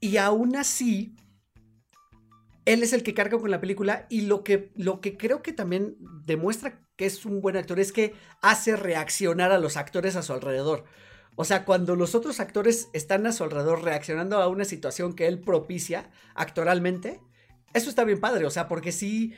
[0.00, 1.16] y aún así,
[2.64, 5.52] él es el que carga con la película y lo que, lo que creo que
[5.52, 10.22] también demuestra que es un buen actor es que hace reaccionar a los actores a
[10.22, 10.84] su alrededor.
[11.36, 15.26] O sea, cuando los otros actores están a su alrededor reaccionando a una situación que
[15.26, 17.20] él propicia actoralmente,
[17.72, 19.34] eso está bien padre, o sea, porque sí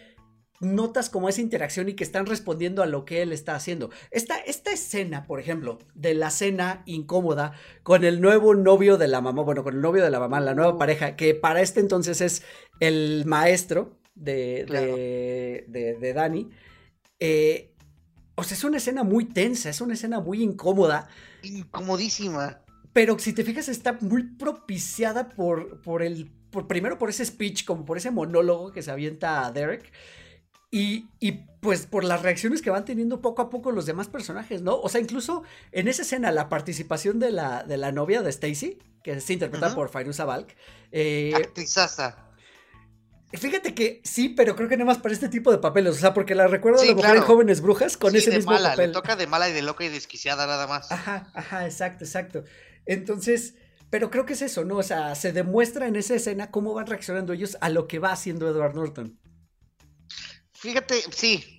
[0.60, 3.90] notas como esa interacción y que están respondiendo a lo que él está haciendo.
[4.10, 9.20] Esta, esta escena, por ejemplo, de la cena incómoda con el nuevo novio de la
[9.20, 12.20] mamá, bueno, con el novio de la mamá, la nueva pareja, que para este entonces
[12.20, 12.42] es
[12.80, 14.96] el maestro de, Claro.
[14.96, 16.50] de, de, de Dani.
[17.20, 17.72] eh,
[18.36, 21.08] o sea, es una escena muy tensa, es una escena muy incómoda.
[21.42, 22.62] Incomodísima.
[22.92, 26.32] Pero si te fijas, está muy propiciada por, por el.
[26.50, 29.92] Por, primero por ese speech, como por ese monólogo que se avienta a Derek.
[30.70, 34.62] Y, y, pues por las reacciones que van teniendo poco a poco los demás personajes,
[34.62, 34.76] ¿no?
[34.80, 38.78] O sea, incluso en esa escena, la participación de la, de la novia de Stacy,
[39.02, 40.56] que es interpretada por Fairuza Balk.
[40.92, 42.16] eh, Actrizaza.
[43.32, 45.94] fíjate que sí, pero creo que nada más para este tipo de papeles.
[45.96, 47.22] O sea, porque la recuerdo Sí, a lo mejor en.
[47.22, 48.88] Jóvenes Brujas con Sí, ese de mismo mala, papel.
[48.88, 50.90] le toca de mala y de loca y desquiciada nada más.
[50.90, 52.44] Ajá, ajá, exacto, exacto.
[52.86, 53.54] Entonces,
[53.90, 54.76] pero creo que es eso, ¿no?
[54.76, 58.10] O sea, se demuestra en esa escena cómo van reaccionando ellos a lo que va
[58.12, 59.18] haciendo Edward Norton.
[60.58, 61.52] Fíjate, sí.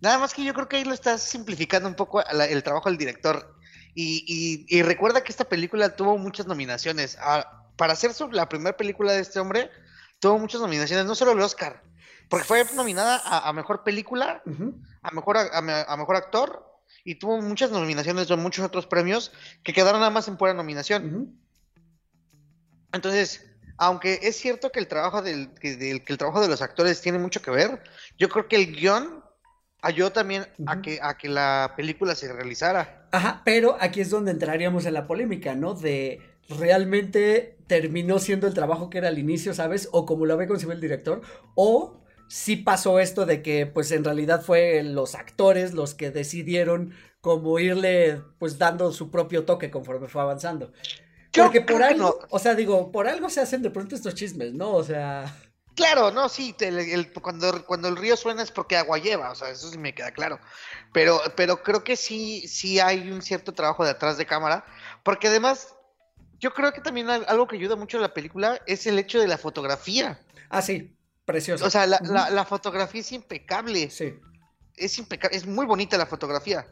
[0.00, 2.88] Nada más que yo creo que ahí lo estás simplificando un poco la- el trabajo
[2.88, 3.56] del director.
[3.94, 7.16] Y, y- y recuerda que esta película tuvo muchas nominaciones.
[7.20, 9.70] Ah, para ser su- la primera película de este hombre,
[10.20, 11.82] tuvo muchas nominaciones, no solo el Oscar,
[12.28, 14.42] porque fue nominada a, a mejor película,
[15.02, 16.64] a mejor, a, mejor actor,
[17.04, 21.38] y tuvo muchas nominaciones de muchos otros premios que quedaron nada más en pura nominación.
[22.92, 23.44] Entonces,
[23.76, 27.00] aunque es cierto que el trabajo del, que, del- que el trabajo de los actores
[27.00, 27.82] tiene mucho que ver,
[28.18, 29.22] yo creo que el guion
[29.82, 33.08] ayudó también a que a que la película se realizara.
[33.12, 35.74] Ajá, pero aquí es donde entraríamos en la polémica, ¿no?
[35.74, 39.88] De realmente terminó siendo el trabajo que era al inicio, ¿sabes?
[39.92, 41.22] O como lo había concebido el director,
[41.54, 46.94] o sí pasó esto de que pues en realidad fue los actores los que decidieron
[47.20, 50.72] como irle pues dando su propio toque conforme fue avanzando.
[51.34, 52.26] Yo Porque por algo, no.
[52.30, 54.72] o sea, digo, por algo se hacen de pronto estos chismes, ¿no?
[54.72, 55.34] O sea,
[55.74, 59.34] Claro, no, sí, el- el- cuando, cuando el río suena es porque agua lleva, o
[59.34, 60.38] sea, eso sí me queda claro.
[60.92, 64.64] Pero, pero creo que sí, sí hay un cierto trabajo detrás de cámara,
[65.02, 65.74] porque además,
[66.38, 69.18] yo creo que también al- algo que ayuda mucho a la película es el hecho
[69.20, 70.20] de la fotografía.
[70.50, 71.64] ah, sí, precioso.
[71.66, 72.12] O sea, la, Ujú.
[72.12, 74.14] la- la fotografía es impecable, Sí,
[74.76, 76.68] es impecable, es muy bonita la fotografía.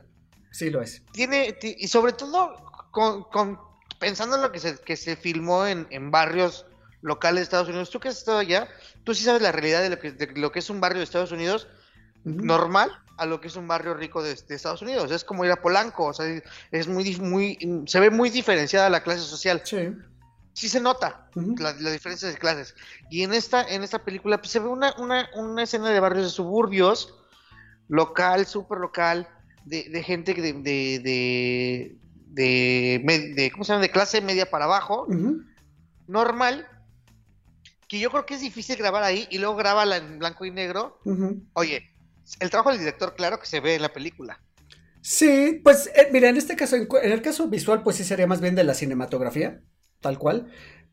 [0.53, 1.03] sí lo es.
[1.13, 2.55] tiene ti- y sobre todo
[2.93, 3.59] con, con-
[4.03, 6.67] pensando en lo que se, que se filmó en, en barrios
[7.03, 8.69] locales de Estados Unidos, tú que has estado allá,
[9.05, 11.05] tú sí sabes la realidad de lo que, de lo que es un barrio de
[11.05, 11.69] Estados Unidos
[12.25, 15.13] normal a lo que es un barrio rico de, de Estados Unidos.
[15.13, 16.27] Es como ir a Polanco, o sea,
[16.73, 19.63] es muy, muy, se ve muy diferenciada la clase social.
[19.65, 19.95] Sí.
[20.53, 22.75] sí se nota la, la diferencia de clases.
[23.09, 26.25] Y en esta, en esta película pues, se ve una, una, una escena de barrios
[26.25, 27.15] de suburbios,
[27.87, 29.29] local, súper local,
[29.65, 31.97] de, de gente de, de,
[32.33, 33.83] de, ¿cómo se llama?
[33.83, 35.07] de clase media para abajo,
[36.07, 36.67] normal,
[37.89, 40.99] que yo creo que es difícil grabar ahí y luego grabarla en blanco y negro.
[41.55, 41.91] Oye,
[42.41, 44.41] el trabajo del director, claro que se ve en la película.
[45.01, 48.41] Sí, pues eh, mira, en este caso, en el caso visual, pues sí sería más
[48.41, 49.61] bien de la cinematografía,
[50.01, 50.53] tal cual.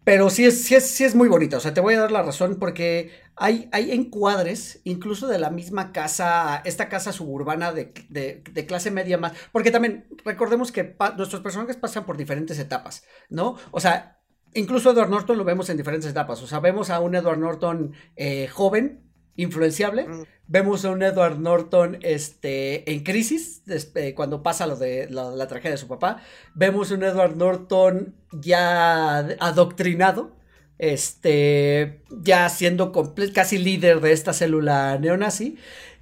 [0.09, 2.11] Pero sí es, sí es, sí es muy bonita, o sea, te voy a dar
[2.11, 7.93] la razón porque hay, hay encuadres, incluso de la misma casa, esta casa suburbana de,
[8.09, 13.57] de- clase media más, porque también recordemos que nuestros personajes pasan por diferentes etapas, ¿no?
[13.69, 14.19] O sea,
[14.55, 17.93] incluso Edward Norton lo vemos en diferentes etapas, o sea, vemos a un Edward Norton
[18.15, 19.08] eh, joven,
[19.41, 20.23] influenciable, Mm.
[20.51, 23.61] Vemos a un Edward Norton este, en crisis
[23.95, 26.21] eh, cuando pasa lo de la, la tragedia de su papá.
[26.55, 30.31] Vemos un Edward Norton ya adoctrinado,
[30.79, 32.91] este, ya siendo
[33.33, 35.57] casi líder de esta célula neonazi.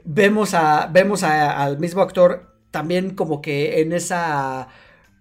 [0.06, 4.70] Vemos, a, vemos a- al mismo actor también como que en esa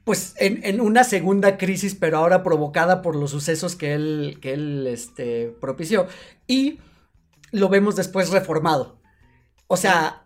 [0.04, 4.52] pues en, en una segunda crisis, pero ahora provocada por los sucesos que él, que
[4.52, 6.06] él este, propició.
[6.46, 6.78] Y
[7.58, 9.00] lo vemos después reformado.
[9.66, 10.24] O sea,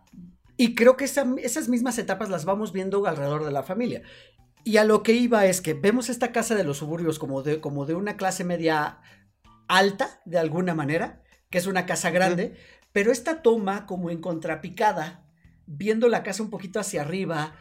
[0.56, 4.02] y creo que esa- esas mismas etapas las vamos viendo alrededor de la familia.
[4.64, 7.60] Y a lo que iba es que vemos esta casa de los suburbios como de,
[7.60, 8.98] como de una clase media
[9.68, 12.56] alta, de alguna manera, que es una casa grande,
[12.92, 15.24] pero esta toma como en contrapicada,
[15.66, 17.54] viendo la casa un poquito hacia arriba.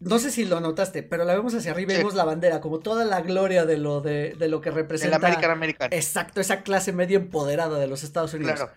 [0.00, 1.98] No sé si lo notaste, pero la vemos hacia arriba y Sí.
[2.00, 5.16] vemos la bandera, como toda la gloria de lo, de, de lo que El representa.
[5.16, 5.88] American American.
[5.92, 8.54] Exacto, esa clase media empoderada de los Estados Unidos.
[8.56, 8.72] Claro.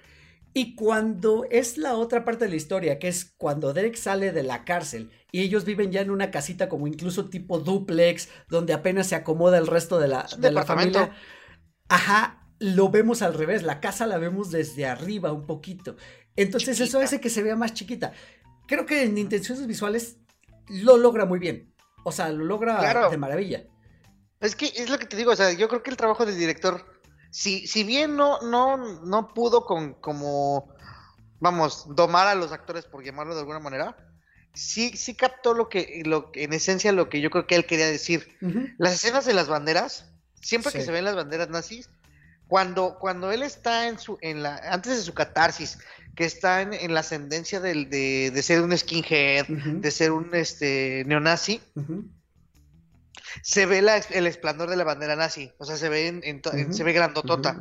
[0.58, 4.42] Y cuando es la otra parte de la historia, que es cuando Derek sale de
[4.42, 9.06] la cárcel y ellos viven ya en una casita como incluso tipo duplex, donde apenas
[9.06, 11.12] se acomoda el resto de la, de la familia.
[11.90, 15.96] Ajá, lo vemos al revés, la casa la vemos desde arriba un poquito.
[16.36, 18.14] Entonces eso hace que se vea más chiquita.
[18.68, 20.18] Creo que en intenciones visuales
[20.70, 21.72] lo logra muy bien.
[22.04, 23.12] O sea, lo logra Claro.
[23.12, 23.68] de maravilla.
[24.40, 26.38] Es que es lo que te digo, o sea, yo creo que el trabajo del
[26.40, 26.84] director,
[27.30, 30.74] si, si bien no, no, no pudo con como,
[31.40, 33.96] vamos, domar a los actores, por llamarlo de alguna manera,
[34.54, 37.88] sí, sí captó lo que, lo en esencia lo que yo creo que él quería
[37.88, 38.38] decir.
[38.78, 40.12] Las escenas de las banderas,
[40.42, 41.90] siempre que se ven las banderas nazis,
[42.48, 45.78] cuando, cuando él está en su, en la, antes de su catarsis,
[46.16, 50.34] que está en, en la ascendencia del, de, de ser un skinhead, de ser un
[50.34, 51.62] este neonazi.
[53.44, 56.42] Se ve la- el esplendor de la bandera nazi, o sea, se ve en,
[56.74, 57.58] se ve grandotota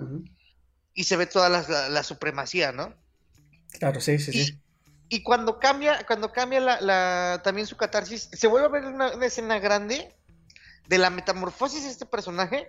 [0.94, 2.94] y se ve toda la, la- la supremacía, ¿no?
[3.78, 4.58] Claro, sí, sí, Y, sí.
[5.08, 9.26] y cuando cambia, cuando cambia la, también su catarsis, se vuelve a ver una, una
[9.26, 10.14] escena grande
[10.88, 12.68] de la metamorfosis de este personaje,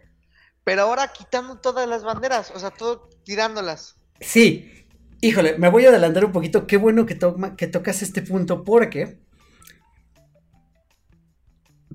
[0.64, 3.96] pero ahora quitando todas las banderas, o sea, todo tirándolas.
[4.20, 4.86] Sí,
[5.22, 6.68] híjole, me voy a adelantar un poquito.
[6.68, 9.20] Qué bueno que tocas este punto porque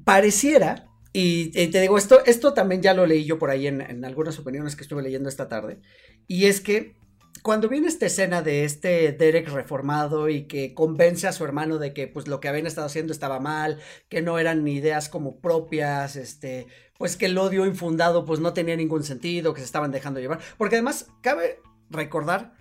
[0.05, 4.05] pareciera, y, y te digo, esto, esto también ya lo leí yo por ahí en,
[4.05, 5.81] algunas opiniones que estuve leyendo esta tarde,
[6.27, 6.96] y es que
[7.42, 11.92] cuando viene esta escena de este Derek reformado y que convence a su hermano de
[11.92, 16.14] que pues lo que habían estado haciendo estaba mal, que no eran ideas como propias,
[16.14, 20.20] este, pues que el odio infundado pues no tenía ningún sentido, que se estaban dejando
[20.20, 21.59] llevar, porque además cabe
[21.90, 22.55] recordar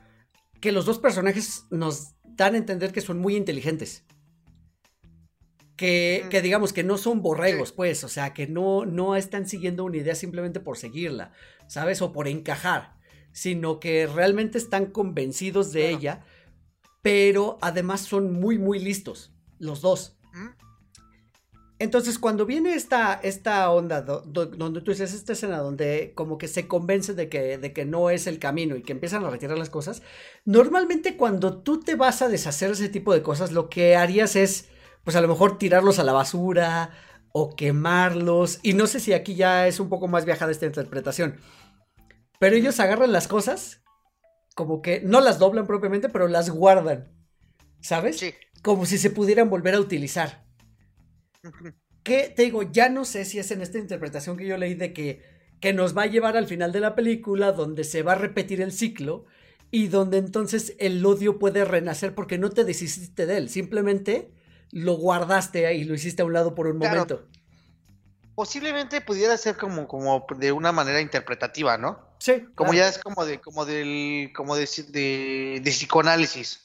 [0.62, 4.04] que los dos personajes nos dan a entender que son muy inteligentes.
[5.82, 9.84] Que, que digamos que no son borregos, pues, o sea, que no, no están siguiendo
[9.84, 11.32] una idea simplemente por seguirla,
[11.68, 12.04] ¿sabes?
[12.04, 12.94] O por encajar,
[13.32, 15.98] sino que realmente están convencidos de Claro.
[15.98, 16.26] ella,
[17.02, 20.18] pero además son muy, muy listos, los dos.
[20.34, 20.50] ¿Mm?
[21.80, 26.38] Entonces, cuando viene esta, esta onda do- do- donde tú dices esta escena donde como
[26.38, 29.32] que se convence de que, de que no es el camino y que empiezan a
[29.32, 30.04] retirar las cosas,
[30.46, 34.36] normalmente cuando tú te vas a deshacer de ese tipo de cosas, lo que harías
[34.36, 34.70] es,
[35.04, 36.92] pues a lo mejor tirarlos a la basura
[37.32, 38.60] o quemarlos.
[38.64, 41.38] Y no sé si aquí ya es un poco más viajada esta interpretación.
[42.40, 43.84] Pero ellos agarran las cosas,
[44.56, 47.12] como que no las doblan propiamente, pero las guardan.
[47.82, 48.20] ¿Sabes?
[48.20, 48.34] Sí.
[48.62, 50.46] Como si se pudieran volver a utilizar.
[51.44, 51.74] Ujú.
[52.04, 54.94] Que te digo, ya no sé si es en esta interpretación que yo leí de
[54.94, 55.22] que,
[55.60, 58.62] que nos va a llevar al final de la película, donde se va a repetir
[58.62, 59.26] el ciclo
[59.72, 64.32] y donde entonces el odio puede renacer porque no te deshiciste de él, simplemente
[64.72, 66.96] lo guardaste ahí y lo hiciste a un lado por un Claro.
[67.06, 67.28] momento.
[68.36, 72.00] Posiblemente pudiera ser como, como de una manera interpretativa, ¿no?
[72.20, 72.74] Sí, Como claro.
[72.74, 76.62] ya es como de, como del, como de, de, de psicoanálisis.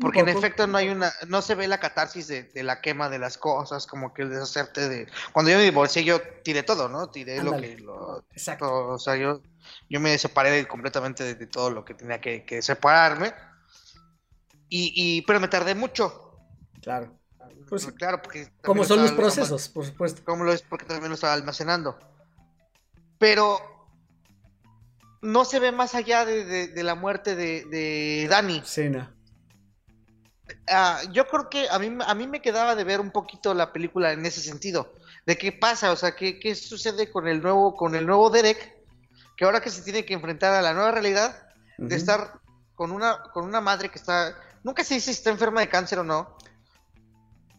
[0.00, 3.10] Porque en efecto no hay una, no se ve la catarsis de, de la quema
[3.10, 5.06] de las cosas, como que el deshacerte de.
[5.32, 7.10] Cuando yo me divorcié, yo tiré todo, ¿no?
[7.10, 7.76] Tiré lo que.
[7.76, 8.64] Lo, Exacto.
[8.66, 9.42] todo, o sea, yo,
[9.90, 13.34] yo me separé completamente de, de todo lo que tenía que, que separarme.
[14.70, 16.29] Y, y, pero me tardé mucho.
[16.82, 17.16] Claro.
[17.68, 18.50] Pues claro, porque.
[18.62, 20.22] Como son los procesos, por supuesto.
[20.24, 21.98] como lo es porque también lo estaba almacenando.
[23.18, 23.58] Pero
[25.22, 28.58] no se ve más allá de, de- de la muerte de, de Dani.
[28.58, 28.64] No.
[30.68, 33.72] Ah, yo creo que a mí, a mí me quedaba de ver un poquito la
[33.72, 34.92] película en ese sentido.
[35.26, 38.74] De qué pasa, o sea, qué, qué sucede con el nuevo, con el nuevo Derek,
[39.36, 41.46] que ahora que se tiene que enfrentar a la nueva realidad,
[41.78, 42.40] de estar
[42.74, 45.98] con una, con una madre que está, nunca se dice si está enferma de cáncer
[46.00, 46.36] o no,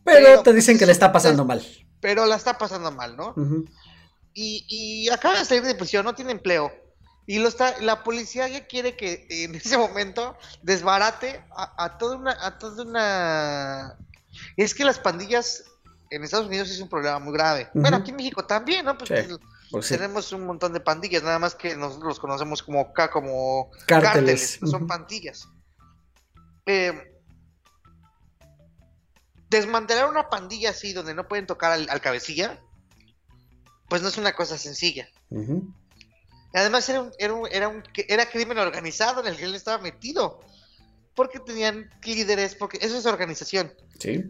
[0.04, 1.66] Pero, pero, te dicen que le está pasando mal.
[2.00, 3.36] pero la está pasando mal, ¿no?
[4.34, 6.72] Y, y acaba de salir de prisión, no tiene empleo.
[7.28, 12.18] Y lo está, la policía ya quiere que en ese momento desbarate a, a toda
[12.18, 13.98] una, a toda una.
[14.58, 15.64] Es que las pandillas
[16.10, 17.70] en Estados Unidos es un problema muy grave.
[17.74, 18.98] Bueno, aquí en México también, ¿no?
[18.98, 19.36] Pues Sí,
[19.70, 19.96] pues, sí.
[19.96, 24.58] tenemos un montón de pandillas, nada más que nosotros los conocemos como, como Cárteles.
[24.58, 25.48] cárteles, son pandillas.
[26.66, 27.11] Eh,
[29.52, 32.60] desmantelar una pandilla así donde no pueden tocar al, al cabecilla,
[33.90, 35.08] pues no es una cosa sencilla.
[36.54, 39.78] Además era un, era un, era un- era crimen organizado en el que él estaba
[39.84, 40.40] metido.
[41.14, 43.74] Porque tenían líderes, porque eso es organización.
[44.00, 44.24] Sí.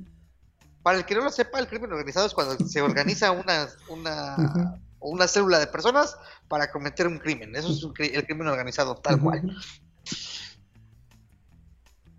[0.82, 4.80] Para el que no lo sepa, el crimen organizado es cuando se organiza una, una,
[5.00, 6.16] una célula de personas
[6.48, 7.56] para cometer un crimen.
[7.56, 9.26] Eso es un el crimen organizado, tal Ujú.
[9.26, 9.56] cual.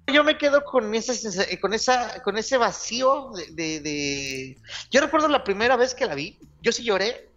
[0.07, 1.13] Yo me quedo con esa
[1.45, 4.59] eh, con esa, con ese vacío de, de- de-
[4.91, 7.31] Yo recuerdo la primera vez que la vi, yo sí lloré.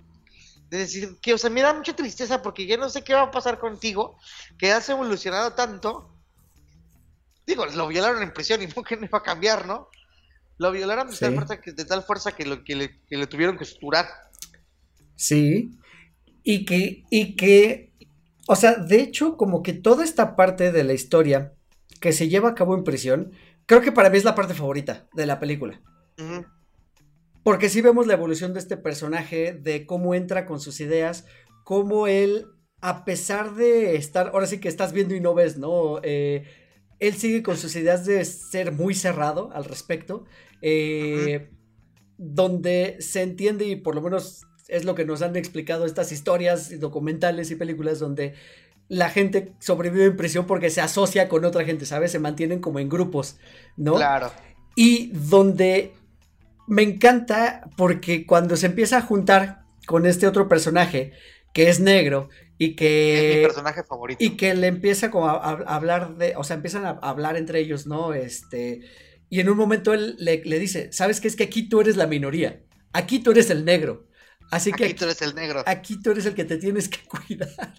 [0.70, 3.22] De decir que, o sea, me da mucha tristeza porque ya no sé qué va
[3.24, 4.18] a pasar contigo,
[4.58, 6.10] que has evolucionado tanto.
[7.46, 9.90] Digo, lo violaron en prisión y no que no iba a cambiar, ¿no?
[10.58, 13.28] Lo violaron de, tal, fuerza que, de tal fuerza que, lo, que, le, que le
[13.28, 14.08] tuvieron que suturar.
[15.16, 15.78] Sí.
[16.44, 17.94] Y que, y que,
[18.48, 21.55] o sea, de hecho, como que toda esta parte de la historia
[22.06, 23.32] que se lleva a cabo en prisión,
[23.66, 25.82] creo que para mí es la parte favorita de la película.
[27.42, 31.26] Porque sí vemos la evolución de este personaje, de cómo entra con sus ideas,
[31.64, 32.46] cómo él,
[32.80, 36.00] a pesar de estar, ahora sí que estás viendo y no ves, ¿no?
[36.04, 36.44] Eh,
[37.00, 40.26] él sigue con sus ideas de ser muy cerrado al respecto,
[40.62, 41.50] eh,
[42.20, 46.72] donde se entiende y por lo menos es lo que nos han explicado estas historias
[46.72, 48.36] y documentales y películas donde
[48.88, 52.12] la gente sobrevive en prisión porque se asocia con otra gente, ¿sabes?
[52.12, 53.38] Se mantienen como en grupos,
[53.78, 53.96] ¿no?
[53.98, 54.32] Claro.
[54.76, 55.94] Y donde
[56.68, 61.14] me encanta porque cuando se empieza a juntar con este otro personaje
[61.54, 62.76] que es negro y
[63.12, 64.24] es mi que personaje favorito.
[64.24, 67.10] y que le empieza como a, a- a hablar de, o sea, empiezan a, a
[67.10, 68.14] hablar entre ellos, ¿no?
[68.14, 68.82] Este,
[69.30, 71.28] y en un momento él le, le dice, ¿sabes qué?
[71.28, 74.08] Es que aquí tú eres la minoría, aquí tú eres el negro,
[74.52, 75.64] así que Aquí tú eres el negro.
[75.66, 77.74] aquí tú eres el que te tienes que cuidar,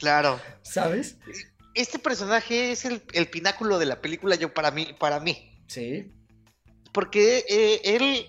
[0.00, 0.40] Claro.
[0.62, 1.16] ¿sabes?
[1.74, 5.62] Este personaje es el, el pináculo de la película, yo para mí, para mí.
[5.68, 6.12] Sí.
[6.92, 8.26] Porque eh, él.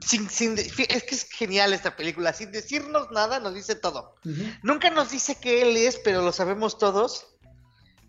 [0.00, 2.34] Sin, sin, es que es genial esta película.
[2.34, 4.16] Sin decirnos nada, nos dice todo.
[4.62, 7.26] Nunca nos dice que él es, pero lo sabemos todos.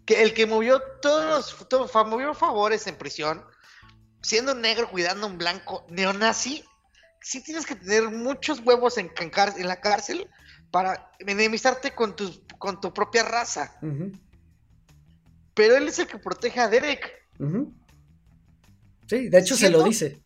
[0.06, 3.46] Que el que movió todos los todo- movió favores en prisión,
[4.22, 6.64] siendo un negro cuidando a un blanco neonazi,
[7.22, 9.12] sí tienes que tener muchos huevos en
[9.68, 10.30] la cárcel
[10.72, 13.78] para enemistarte con tu, con tu propia raza.
[15.54, 17.12] Pero él es el que protege a Derek.
[19.08, 20.22] Sí, de hecho se lo dice.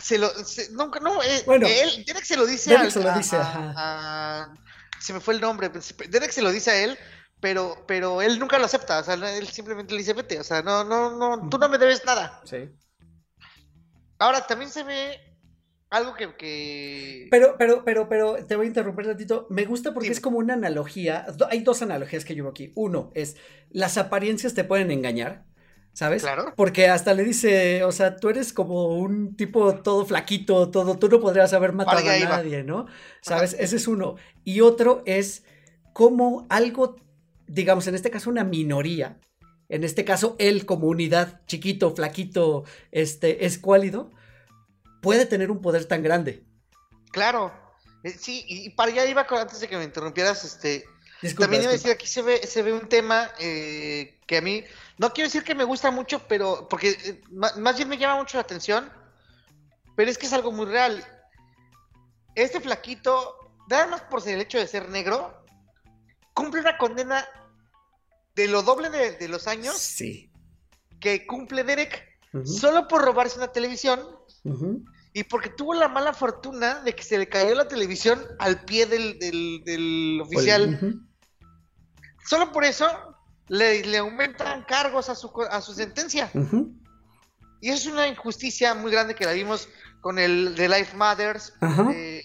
[0.00, 3.00] Se lo, se- nunca, no, eh, Bueno, él, Derek se lo dice Derek al- se
[3.02, 4.52] lo dice, a-
[4.98, 6.98] se me fue el nombre, pues, Derek se lo dice a él,
[7.38, 10.62] pero, pero él nunca lo acepta, o sea, él simplemente le dice, vete, o sea,
[10.62, 12.40] no, no, no, tú no me debes nada.
[12.44, 12.68] Sí.
[14.18, 15.33] Ahora, también se ve
[15.94, 17.28] algo que, que...
[17.30, 19.46] Pero, pero, pero, pero, te voy a interrumpir tantito.
[19.50, 21.26] Me gusta porque es como una analogía.
[21.50, 22.72] Hay dos analogías que llevo aquí.
[22.74, 23.36] Uno es,
[23.70, 25.44] las apariencias te pueden engañar,
[25.92, 26.22] ¿sabes?
[26.22, 26.52] Claro.
[26.56, 31.08] Porque hasta le dice, o sea, tú eres como un tipo todo flaquito, todo, tú
[31.08, 32.86] no podrías haber matado Para a nadie, ¿no?
[33.22, 33.56] ¿Sabes?
[33.58, 34.16] Ese es uno.
[34.42, 35.44] Y otro es
[35.92, 36.96] como algo,
[37.46, 39.20] digamos, en este caso una minoría,
[39.68, 44.10] en este caso él como unidad, chiquito, flaquito, este, escuálido,
[45.04, 46.42] puede tener un poder tan grande.
[47.12, 47.52] Claro.
[48.02, 50.84] Eh, sí, y, para allá iba antes de que me interrumpieras, este...
[51.22, 54.40] Disculpa, También iba a decir, aquí se ve, se ve un tema eh, que a
[54.42, 54.64] mí,
[54.98, 58.36] no quiero decir que me gusta mucho, pero porque eh, más bien me llama mucho
[58.36, 58.92] la atención,
[59.96, 61.02] pero es que es algo muy real.
[62.34, 63.38] Este flaquito,
[63.70, 65.46] nada más por el hecho de ser negro,
[66.34, 67.24] cumple una condena
[68.34, 70.30] de lo doble de, de los años Sí.
[71.00, 72.04] que cumple Derek
[72.44, 74.00] solo por robarse una televisión
[74.42, 74.84] ujú.
[75.14, 78.84] Y porque tuvo la mala fortuna de que se le cayó la televisión al pie
[78.84, 81.00] del, del- del oficial.
[82.26, 82.86] Solo por eso
[83.48, 86.30] le, le aumentan cargos a su, a su sentencia.
[86.34, 86.74] Ujú.
[87.60, 89.68] Y eso es una injusticia muy grande que la vimos
[90.00, 91.52] con el de Life Matters.
[91.94, 92.22] Eh,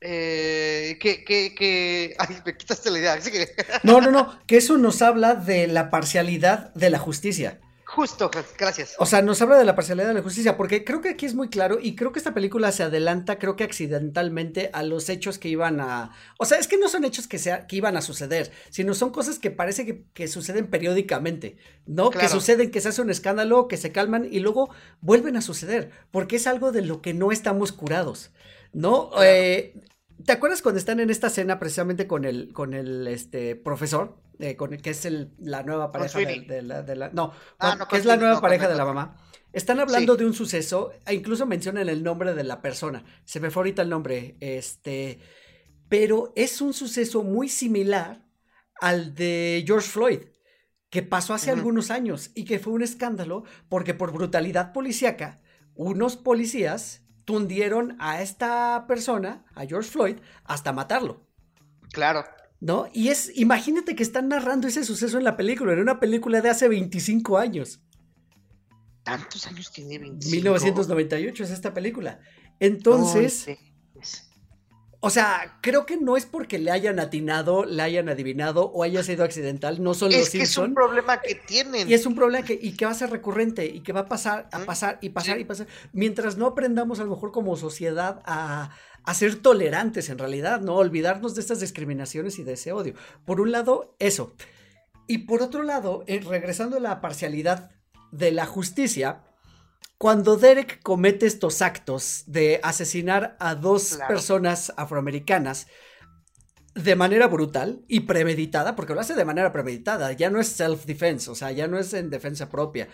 [0.00, 2.14] eh, que, que, que.
[2.18, 3.12] Ay, me quitaste la idea.
[3.14, 3.48] Así que.
[3.82, 7.60] No, no, no, que eso nos habla de la parcialidad de la justicia.
[7.94, 8.94] Justo, gracias.
[8.98, 11.34] O sea, nos habla de la parcialidad de la justicia, porque creo que aquí es
[11.34, 15.38] muy claro y creo que esta película se adelanta, creo que accidentalmente, a los hechos
[15.38, 16.10] que iban a...
[16.38, 19.10] O sea, es que no son hechos que, sea, que iban a suceder, sino son
[19.10, 22.08] cosas que parece que, que suceden periódicamente, ¿no?
[22.08, 24.70] Que suceden, que se hace un escándalo, que se calman y luego
[25.02, 28.30] vuelven a suceder, porque es algo de lo que no estamos curados,
[28.72, 29.10] ¿no?
[29.10, 29.22] Claro.
[29.26, 29.74] Eh,
[30.24, 34.16] ¿Te acuerdas cuando están en esta escena precisamente con el, con el este, profesor?
[34.38, 37.96] Eh, con que es el, la nueva pareja de, la, de la- No, Ah, que
[37.98, 39.16] es la nueva no, pareja de la mamá.
[39.52, 40.20] Están hablando Sí.
[40.20, 43.04] de un suceso, e incluso mencionan el nombre de la persona.
[43.24, 44.36] Se me fue ahorita el nombre.
[44.40, 45.20] Este.
[45.88, 48.26] Pero es un suceso muy similar
[48.80, 50.20] al de George Floyd,
[50.88, 55.40] que pasó hace algunos años y que fue un escándalo porque por brutalidad policíaca,
[55.74, 61.26] unos policías tundieron a esta persona, a George Floyd, hasta matarlo.
[61.92, 62.24] Claro.
[62.62, 62.86] ¿No?
[62.92, 66.48] Y es, imagínate que están narrando ese suceso en la película, en una película de
[66.48, 67.82] hace 25 años.
[69.02, 70.30] ¿Tantos años tiene 25?
[70.36, 72.20] 1998 es esta película.
[72.60, 73.48] Entonces.
[75.04, 79.02] O sea, creo que no es porque le hayan atinado, le hayan adivinado o haya
[79.02, 81.90] sido accidental, no son los es que es un problema que tienen.
[81.90, 84.08] Y es un problema que, y que va a ser recurrente y que va a
[84.08, 85.42] pasar, a pasar y pasar Sí.
[85.42, 85.66] y pasar.
[85.92, 88.70] Mientras no aprendamos a lo mejor como sociedad a,
[89.02, 90.76] a ser tolerantes en realidad, ¿no?
[90.76, 92.94] Olvidarnos de estas discriminaciones y de ese odio.
[93.24, 94.34] Por un lado, eso.
[95.08, 97.72] Y por otro lado, eh, regresando a la parcialidad
[98.12, 99.24] de la justicia,
[100.02, 104.08] cuando Derek comete estos actos de asesinar a dos Claro.
[104.12, 105.68] personas afroamericanas,
[106.74, 111.30] de manera brutal y premeditada, porque lo hace de manera premeditada, ya no es self-defense,
[111.30, 112.88] o sea, ya no es en defensa propia.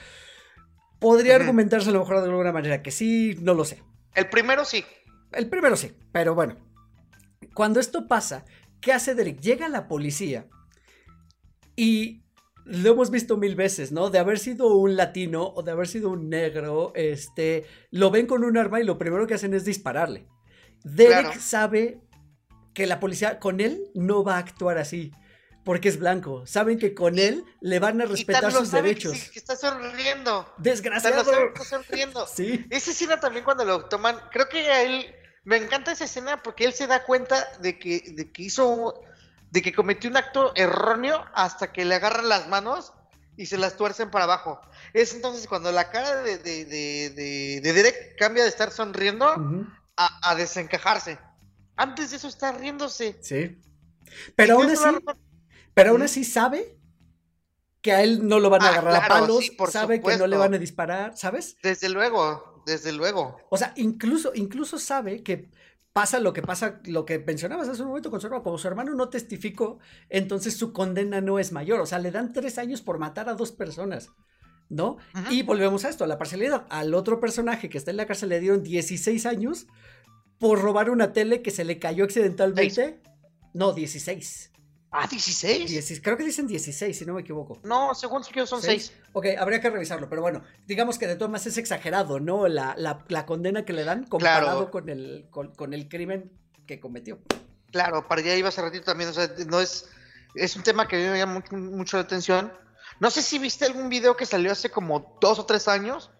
[0.99, 3.83] Podría argumentarse a lo mejor de alguna manera que sí, no lo sé.
[4.15, 4.85] El primero sí.
[5.33, 6.59] El primero sí, pero bueno.
[7.55, 8.45] Cuando esto pasa,
[8.83, 9.41] ¿qué hace Derek?
[9.41, 10.47] Llega la policía
[11.75, 12.23] y
[12.69, 14.11] lo hemos visto mil veces, ¿no?
[14.11, 18.45] De haber sido un latino o de haber sido un negro, este, lo ven con
[18.45, 20.29] un arma y lo primero que hacen es dispararle.
[20.85, 21.41] Derek Claro.
[21.41, 22.01] sabe
[22.75, 25.12] que la policía con él no va a actuar así.
[25.64, 26.47] Porque es blanco.
[26.47, 29.12] Saben que con él le van a respetar sus que derechos.
[29.19, 30.47] sí, que está sonriendo.
[30.57, 31.25] Desgraciado.
[31.25, 32.27] sabe que está sonriendo.
[32.35, 32.64] Sí.
[32.71, 35.14] Esa escena también cuando lo toman, creo que a él
[35.45, 39.01] me encanta esa escena porque él se da cuenta de que, de que hizo,
[39.51, 42.93] de que cometió un acto erróneo hasta que le agarran las manos
[43.37, 44.61] y se las tuercen para abajo.
[44.93, 49.27] Es entonces cuando la cara de, de, de, de- de Derek cambia de estar sonriendo
[49.97, 51.19] a, a desencajarse.
[51.77, 53.17] Antes de eso está riéndose.
[53.23, 53.57] Sí.
[54.35, 55.17] Pero aún así, la
[55.75, 56.77] pero aún así sabe
[57.81, 60.01] que a él no lo van a Ah, agarrar a claro, palos, sí, por sabe
[60.01, 61.57] que no le van a disparar, ¿sabes?
[61.63, 63.37] Desde luego, desde luego.
[63.51, 65.49] O sea, incluso, incluso sabe que
[65.99, 68.69] pasa lo que pasa, lo que mencionabas hace un momento con su hermano, como su
[68.69, 72.83] hermano no testificó, entonces su condena no es mayor, o sea, le dan tres años
[72.83, 74.13] por matar a dos personas.
[74.71, 74.99] ¿No?
[75.31, 76.67] Y volvemos a esto, a la parcialidad.
[76.69, 79.67] Al otro personaje que está en la cárcel le dieron 16 años
[80.39, 83.01] por robar una tele que se le cayó accidentalmente.
[83.53, 84.48] No, 16.
[84.91, 85.68] Ah, 16.
[85.70, 87.61] 16, creo que dicen 16, si no me equivoco.
[87.62, 88.91] No, según yo son ¿Seis?
[88.95, 89.09] 6.
[89.12, 92.49] Ok, habría que revisarlo, pero bueno, digamos que de todas maneras es exagerado, ¿no?
[92.49, 94.70] La, la- la condena que le dan comparado Claro.
[94.70, 96.32] con, el, con, con el crimen
[96.66, 97.18] que cometió.
[97.70, 99.86] Claro, para allá iba hace ratito también, o sea, no es,
[100.34, 102.51] es un tema que a mí me llama mucho, mucho la atención.
[102.99, 106.11] No sé si viste algún video que salió hace como dos o tres años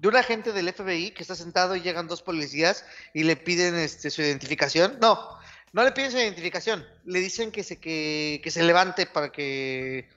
[0.00, 3.76] de un agente del FBI que está sentado y llegan dos policías y le piden
[3.76, 4.98] este, su identificación.
[5.00, 5.38] No,
[5.76, 10.08] no le piden su identificación, le dicen que se, que, que se levante para que...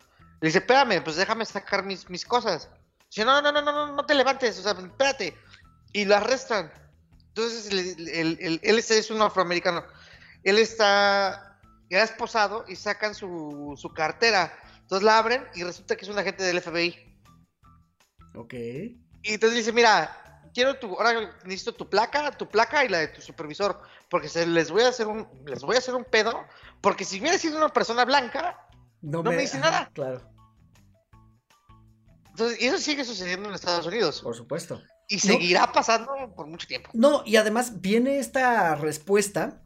[0.42, 2.70] Le dice, espérame, pues déjame sacar mis, mis cosas.
[3.10, 5.36] Dice, no, no, no, no, no, no te levantes, o sea, espérate.
[5.92, 6.72] Y lo arrestan.
[7.28, 9.84] Entonces, el- el- el- él es- es un afroamericano
[10.44, 14.58] él está ya esposado y sacan su, su cartera.
[14.82, 16.96] Entonces la abren y resulta que es un agente del FBI.
[18.36, 18.54] Ok.
[18.54, 20.29] Y entonces dice, mira,
[20.60, 23.80] quiero tu, ahora necesito tu placa, tu placa y la de tu supervisor,
[24.10, 26.44] porque se, les voy a hacer un, les voy a hacer un pedo,
[26.82, 28.68] porque si hubiera sido una persona blanca,
[29.02, 29.92] No me dice ajá, nada.
[29.94, 30.30] Claro,
[32.32, 34.22] entonces, y eso sigue sucediendo en Estados Unidos.
[34.22, 34.82] por supuesto.
[35.08, 36.90] Y seguirá pasando por mucho tiempo.
[36.94, 39.64] No, y además viene esta respuesta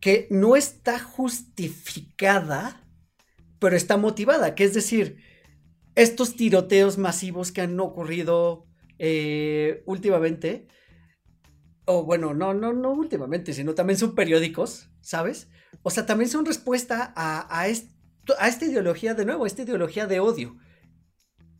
[0.00, 2.86] que no está justificada,
[3.58, 5.24] pero está motivada, que es decir,
[5.94, 8.67] estos tiroteos masivos que han ocurrido
[8.98, 10.68] eh, últimamente,
[11.84, 15.48] o bueno, no, no, no últimamente, sino también son periódicos, ¿sabes?
[15.82, 20.06] O sea, también son respuesta a, a, a esta ideología, de nuevo, a esta ideología
[20.06, 20.56] de odio.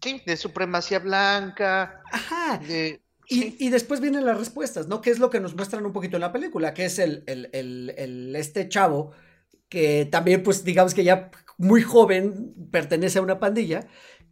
[0.02, 2.02] Sí, de supremacía blanca.
[2.12, 2.60] Ajá.
[3.28, 5.00] y, después vienen las respuestas, ¿no?
[5.00, 7.48] Que es lo que nos muestran un poquito en la película, que es el, el,
[7.52, 9.12] el, este chavo
[9.68, 13.86] que también, pues, digamos que ya muy joven pertenece a una pandilla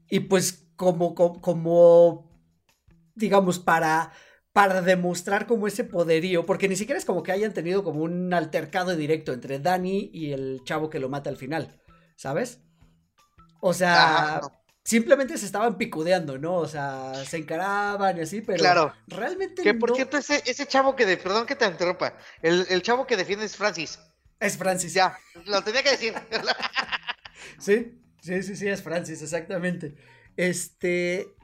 [0.08, 2.25] y pues como, como, como
[3.16, 4.12] digamos, para
[4.56, 8.32] para demostrar como ese poderío, porque ni siquiera es como que hayan tenido como un
[8.32, 11.78] altercado directo entre Danny y el chavo que lo mata al final,
[12.16, 12.60] ¿sabes?
[13.60, 14.40] O sea,
[14.82, 16.54] simplemente se estaban picudeando, ¿no?
[16.54, 18.94] O sea, se encaraban y así, pero claro.
[19.08, 22.80] realmente Que por cierto, ese, ese chavo que, de, perdón que te interrumpa, el, el
[22.80, 23.98] chavo que defiende es Francis.
[24.40, 24.94] Es Francis.
[24.94, 26.14] Ya, lo tenía que decir.
[27.58, 29.96] sí, sí, sí, sí, es Francis, exactamente.
[30.34, 31.36] Este,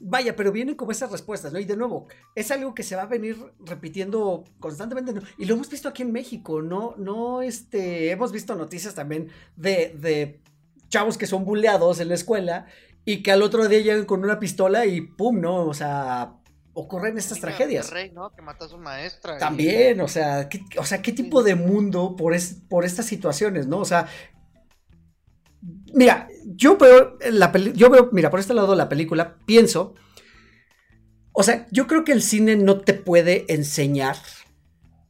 [0.00, 1.58] Vaya, pero vienen como esas respuestas, ¿no?
[1.58, 5.22] Y de nuevo, es algo que se va a venir repitiendo constantemente, ¿no?
[5.38, 6.94] Y lo hemos visto aquí en México, ¿no?
[6.98, 10.40] No, este, hemos visto noticias también de, de
[10.88, 12.66] chavos que son bulleados en la escuela
[13.04, 15.40] y que al otro día llegan con una pistola y ¡pum!
[15.40, 15.64] ¿no?
[15.66, 16.34] O sea,
[16.74, 17.90] ocurren estas tragedias.
[17.90, 18.34] Rey, ¿no?
[18.34, 19.38] Que mató a su maestra.
[19.38, 23.66] También, o sea, ¿qué, o sea, ¿qué tipo de mundo por, es, por estas situaciones,
[23.66, 23.78] ¿no?
[23.78, 24.06] O sea,
[25.92, 29.94] Mira, yo veo la yo veo, mira, por este lado la película, pienso,
[31.32, 34.16] o sea, yo creo que el cine no te puede enseñar,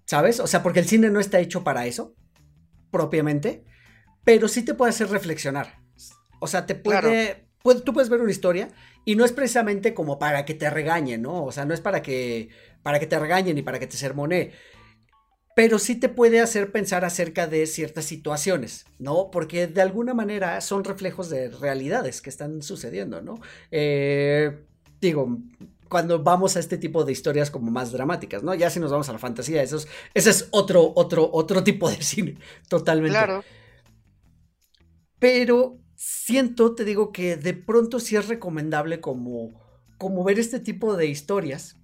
[0.04, 0.40] ¿sabes?
[0.40, 2.14] O sea, porque el cine no está hecho para eso,
[2.90, 3.64] propiamente,
[4.24, 5.78] pero sí te puede hacer reflexionar.
[6.40, 7.48] O sea, te puede,
[7.84, 8.68] tú puedes ver una historia
[9.04, 11.44] y no es precisamente como para que te regañen, ¿no?
[11.44, 12.50] O sea, no es para que,
[12.82, 14.52] para que te regañen y para que te sermonee
[15.58, 19.28] pero sí te puede hacer pensar acerca de ciertas situaciones, ¿no?
[19.32, 23.40] Porque de alguna manera son reflejos de realidades que están sucediendo, ¿no?
[23.72, 24.56] Eh,
[25.00, 25.36] digo,
[25.88, 28.54] cuando vamos a este tipo de historias como más dramáticas, ¿no?
[28.54, 31.90] Ya si nos vamos a la fantasía, eso es, ese es otro, otro, otro tipo
[31.90, 32.36] de cine,
[32.68, 33.18] totalmente.
[33.18, 33.42] Claro.
[35.18, 39.60] Pero siento, te digo que de pronto sí es recomendable como,
[39.98, 41.76] como ver este tipo de historias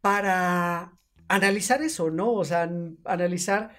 [0.00, 0.96] para
[1.28, 2.32] analizar eso, ¿no?
[2.32, 2.70] O sea,
[3.04, 3.74] analizar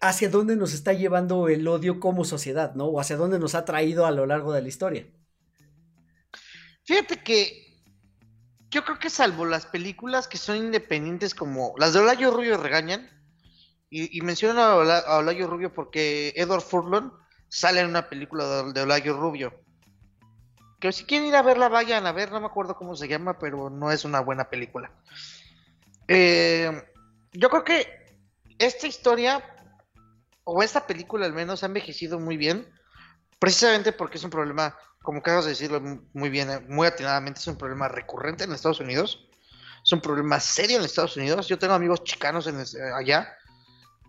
[0.00, 2.86] hacia dónde nos está llevando el odio como sociedad, ¿no?
[2.86, 5.06] O hacia dónde nos ha traído a lo largo de la historia.
[6.84, 7.68] Fíjate que
[8.70, 13.10] yo creo que salvo las películas que son independientes como las de Olayo Rubio regañan,
[13.90, 17.10] y, menciono a, Olayo Rubio porque Edward Furlong
[17.48, 19.54] sale en una película de, de Olayo Rubio.
[20.78, 23.38] Que si quieren ir a verla, vayan a ver, no me acuerdo cómo se llama,
[23.38, 24.92] pero no es una buena película.
[26.08, 26.70] Eh,
[27.32, 27.86] yo creo que
[28.58, 29.44] esta historia,
[30.44, 32.66] o esta película al menos, ha envejecido muy bien,
[33.38, 35.80] precisamente porque es un problema, como acabas de decirlo
[36.14, 39.28] muy bien, muy atinadamente, es un problema recurrente en Estados Unidos,
[39.84, 41.48] es un problema serio en Estados Unidos.
[41.48, 42.62] Yo tengo amigos chicanos en
[42.94, 43.34] allá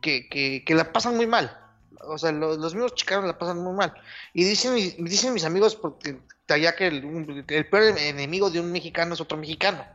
[0.02, 1.58] que, que, la pasan muy mal.
[2.02, 3.94] O sea, los, mismos chicanos la pasan muy mal.
[4.34, 4.76] Y dicen,
[5.06, 9.38] dicen mis amigos porque allá que el, el peor enemigo de un mexicano es otro
[9.38, 9.86] mexicano.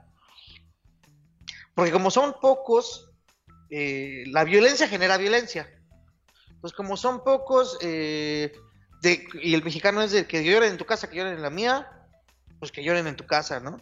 [1.75, 3.11] Porque como son pocos,
[3.71, 5.69] eh, la violencia genera violencia.
[6.61, 8.53] Pues como son pocos, eh,
[9.43, 11.89] y el mexicano es de que lloren en tu casa, que lloren en la mía,
[12.59, 13.81] pues que lloren en tu casa, ¿no?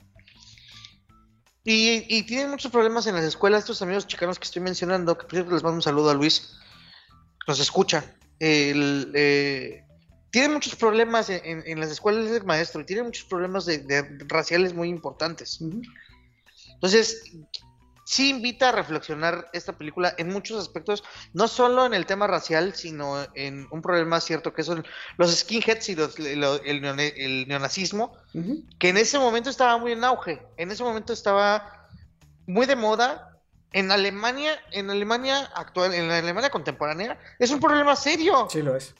[1.64, 5.32] Y, tienen muchos problemas en las escuelas, estos amigos chicanos que estoy mencionando, que por
[5.32, 6.56] cierto les mando un saludo a Luis,
[7.46, 8.04] nos escucha.
[8.40, 9.84] Eh,
[10.30, 14.88] tienen muchos problemas en, las escuelas de maestro y tienen muchos problemas de, raciales muy
[14.88, 15.60] importantes.
[16.74, 17.22] Entonces,
[18.12, 21.02] sí invita a reflexionar esta película en muchos aspectos,
[21.32, 24.84] no solo en el tema racial, sino en un problema cierto que son
[25.16, 28.12] los skinheads y el, neonazismo,
[28.78, 31.88] que en ese momento estaba muy en auge, en ese momento estaba
[32.46, 33.28] muy de moda.
[33.74, 38.46] En Alemania, en Alemania actual, en la Alemania contemporánea, es un problema serio.
[38.50, 38.94] Sí lo es.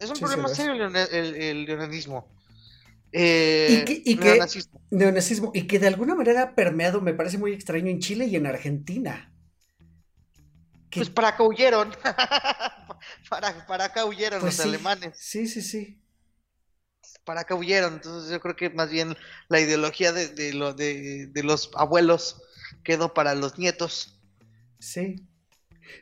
[0.00, 2.28] Es un problema serio el, neonazismo.
[3.18, 4.38] Eh, y que,
[4.90, 5.50] neonazismo.
[5.54, 8.46] Y que de alguna manera ha permeado, me parece muy extraño, en Chile y en
[8.46, 9.32] Argentina.
[10.90, 11.90] Pues para acá huyeron.
[13.30, 15.16] para, para acá huyeron pues los alemanes.
[15.18, 15.98] Sí, sí, sí.
[17.24, 17.94] Para acá huyeron.
[17.94, 19.16] Entonces yo creo que más bien
[19.48, 22.42] la ideología de, de, lo, de, de los abuelos
[22.84, 24.20] quedó para los nietos.
[24.78, 25.26] Sí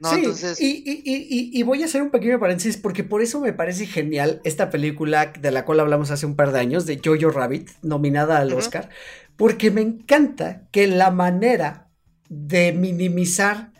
[0.02, 0.82] sí,
[1.52, 5.26] y, voy a hacer un pequeño paréntesis porque por eso me parece genial esta película
[5.26, 8.90] de la cual hablamos hace un par de años, de Jojo Rabbit, nominada al Oscar,
[9.36, 11.88] porque me encanta que la manera
[12.28, 13.72] de minimizar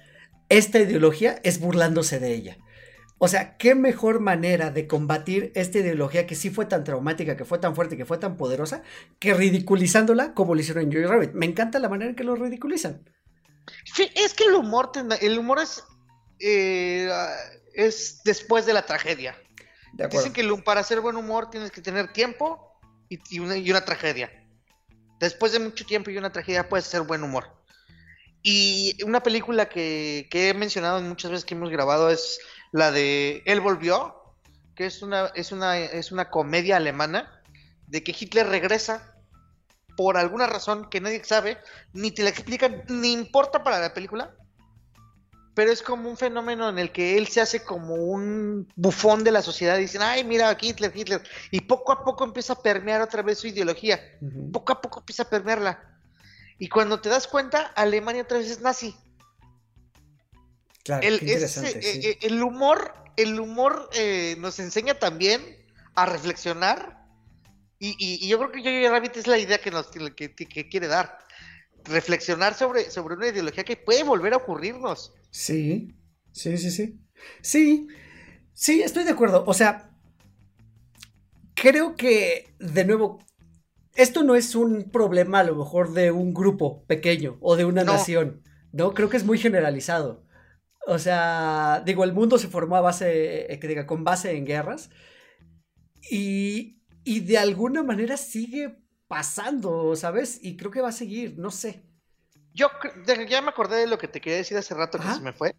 [0.48, 2.58] esta ideología es burlándose de ella.
[3.18, 7.44] O sea, qué mejor manera de combatir esta ideología que sí fue tan traumática, que
[7.44, 8.82] fue tan fuerte, que fue tan poderosa,
[9.18, 11.32] que ridiculizándola como lo hicieron en Joy Rabbit.
[11.32, 13.02] Me encanta la manera en que lo ridiculizan.
[13.84, 14.90] Sí, es que el humor,
[15.20, 15.84] el humor es,
[16.40, 17.10] eh,
[17.74, 19.36] es después de la tragedia.
[20.10, 22.78] Dicen que para hacer buen humor tienes que tener tiempo
[23.08, 24.30] y, una, tragedia.
[25.20, 27.50] Después de mucho tiempo y una tragedia puedes hacer buen humor.
[28.42, 32.40] Y una película que, que he mencionado muchas veces que hemos grabado es
[32.72, 34.34] la de Él volvió,
[34.74, 37.40] que es una, es una, es una comedia alemana
[37.86, 39.14] de que Hitler regresa
[39.96, 41.58] por alguna razón que nadie sabe,
[41.92, 44.34] ni te la explican, ni importa para la película,
[45.54, 49.30] pero es como un fenómeno en el que él se hace como un bufón de
[49.30, 49.78] la sociedad.
[49.78, 51.22] Dicen, ay, mira, Hitler, Hitler.
[51.52, 54.00] Y poco a poco empieza a permear otra vez su ideología.
[54.52, 56.00] Poco a poco empieza a permearla.
[56.58, 58.96] Y cuando te das cuenta, Alemania otra vez es nazi.
[60.82, 65.40] Claro, el, eh, eh, el humor, el humor eh, nos enseña también
[65.94, 67.04] a reflexionar.
[67.78, 71.23] Y, yo creo que Jojo Rabbit es la idea que nos que, que quiere dar.
[71.84, 75.12] Reflexionar sobre, sobre una ideología que puede volver a ocurrirnos.
[75.30, 75.94] Sí,
[76.32, 77.00] sí, sí, sí.
[77.40, 77.88] Sí,
[78.52, 79.44] sí, estoy de acuerdo.
[79.46, 79.90] O sea,
[81.54, 83.18] creo que, de nuevo,
[83.94, 87.84] esto no es un problema a lo mejor de un grupo pequeño o de una
[87.84, 88.92] nación, ¿no?
[88.94, 90.24] Creo que es muy generalizado.
[90.86, 94.44] O sea, digo, el mundo se formó a base, eh, que diga, con base en
[94.44, 94.90] guerras
[96.10, 98.83] y, y de alguna manera sigue
[99.14, 100.40] pasando, ¿sabes?
[100.42, 101.84] Y creo que va a seguir, no sé.
[102.52, 102.68] Yo
[103.28, 105.54] ya me acordé de lo que te quería decir hace rato que se me fue.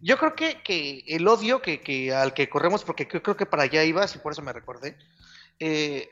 [0.00, 3.64] Yo creo que, que el odio que, al que corremos, porque yo creo que para
[3.64, 4.96] allá ibas y por eso me recordé.
[5.58, 6.08] Eh,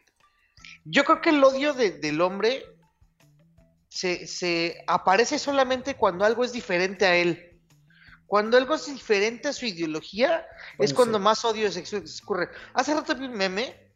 [0.85, 2.67] yo creo que el odio del hombre
[3.89, 7.61] se, se, aparece solamente cuando algo es diferente a él.
[8.27, 10.47] Cuando algo es diferente a su ideología,
[10.79, 11.83] es cuando más odio se,
[12.23, 12.51] ocurre.
[12.75, 13.92] Hace rato vi un meme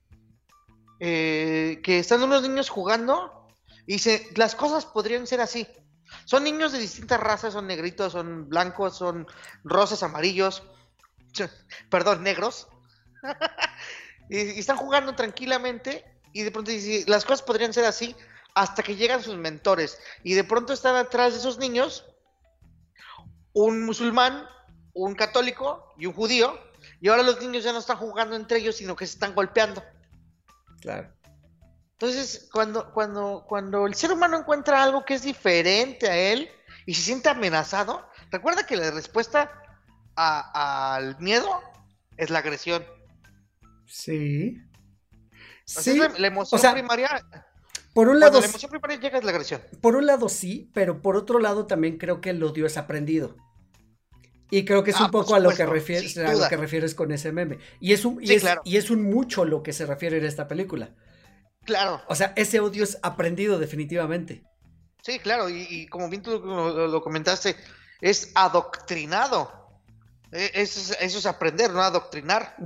[1.01, 3.49] eh, que están unos niños jugando
[3.87, 5.67] y dice, las cosas podrían ser así.
[6.25, 9.27] Son niños de distintas razas, son negritos, son blancos, son
[9.65, 10.63] rosas, amarillos,
[11.91, 12.69] perdón, negros.
[14.31, 18.15] y, están jugando tranquilamente y de pronto dice, las cosas podrían ser así
[18.55, 19.99] hasta que llegan sus mentores.
[20.23, 22.05] Y de pronto están atrás de esos niños
[23.53, 24.47] un musulmán,
[24.93, 26.59] un católico y un judío.
[27.01, 29.83] Y ahora los niños ya no están jugando entre ellos, sino que se están golpeando.
[30.87, 31.13] Claro.
[31.95, 36.49] Entonces, cuando, cuando, cuando el ser humano encuentra algo que es diferente a él
[36.87, 39.51] y se siente amenazado, recuerda que la respuesta
[40.15, 41.49] al miedo
[42.17, 42.85] es la agresión.
[43.89, 44.63] Sí.
[45.65, 45.99] sí.
[46.19, 47.21] La, emoción primaria.
[47.93, 48.39] Por un lado.
[48.39, 49.61] La emoción primaria llega es la agresión.
[49.81, 53.35] Por un lado sí, pero por otro lado también creo que el odio es aprendido.
[54.51, 56.95] Y creo que es ah, un poco a lo, que refieres, a lo que refieres
[56.95, 57.59] con ese meme.
[57.81, 60.95] Y es un, y es un mucho lo que se refiere en esta película.
[61.65, 62.01] Claro.
[62.09, 64.45] O sea, ese odio es aprendido definitivamente.
[65.03, 67.57] Sí, claro, y, como bien tú lo, comentaste,
[68.01, 69.81] es adoctrinado.
[70.33, 72.57] E, eso es, aprender, no adoctrinar.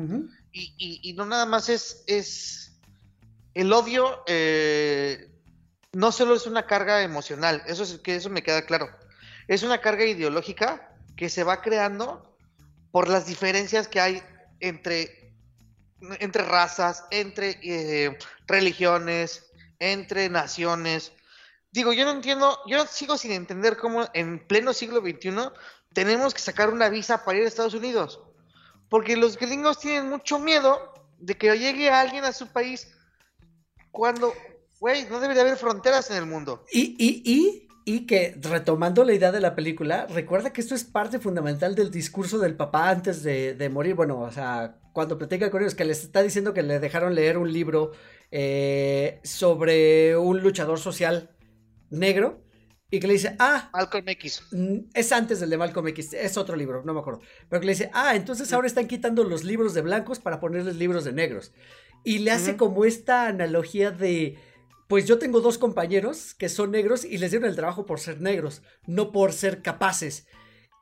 [0.53, 2.61] y, no nada más es, es
[3.55, 5.31] el odio, eh,
[5.93, 8.89] no solo es una carga emocional, eso, es, que eso me queda claro.
[9.49, 10.90] Es una carga ideológica
[11.21, 12.35] que se va creando
[12.93, 14.23] por las diferencias que hay
[14.59, 15.35] entre
[16.19, 18.17] entre razas, entre eh,
[18.47, 21.13] religiones, entre naciones.
[21.73, 25.51] Digo, yo no entiendo, yo sigo sin entender cómo en pleno siglo XXI
[25.93, 28.23] tenemos que sacar una visa para ir a Estados Unidos.
[28.89, 32.97] Porque los gringos tienen mucho miedo de que llegue alguien a su país
[33.91, 34.33] cuando,
[34.79, 36.65] güey, no debe de haber fronteras en el mundo.
[36.73, 40.85] Y, y, y, y que retomando la idea de la película, recuerda que esto es
[40.85, 43.95] parte fundamental del discurso del papá antes de, de morir.
[43.95, 47.39] Bueno, o sea, cuando platica con ellos, que les está diciendo que le dejaron leer
[47.39, 47.93] un libro
[48.31, 51.31] eh, sobre un luchador social
[51.91, 52.45] negro
[52.91, 54.43] y que le dice, ah, Malcolm X.
[54.95, 57.21] Es antes del de Malcolm X, es otro libro, no me acuerdo.
[57.49, 60.77] Pero que le dice, ah, entonces ahora están quitando los libros de blancos para ponerles
[60.77, 61.53] libros de negros.
[62.03, 64.39] Y le hace como esta analogía de,
[64.91, 68.21] pues yo tengo dos compañeros que son negros y les dieron el trabajo por ser
[68.21, 70.27] negros, no por ser capaces.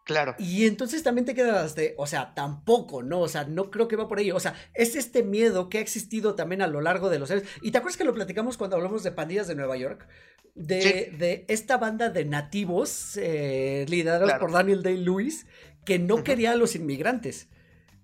[0.05, 0.35] Claro.
[0.39, 3.21] Y entonces también te quedas de, o sea, tampoco, ¿no?
[3.21, 4.31] O sea, no creo que va por ahí.
[4.31, 7.45] O sea, es este miedo que ha existido también a lo largo de los años.
[7.61, 10.09] Y te acuerdas que lo platicamos cuando hablamos de pandillas de Nueva York,
[10.55, 15.45] de, de esta banda de nativos eh, liderados por Daniel Day-Lewis
[15.85, 17.51] que no quería a los inmigrantes,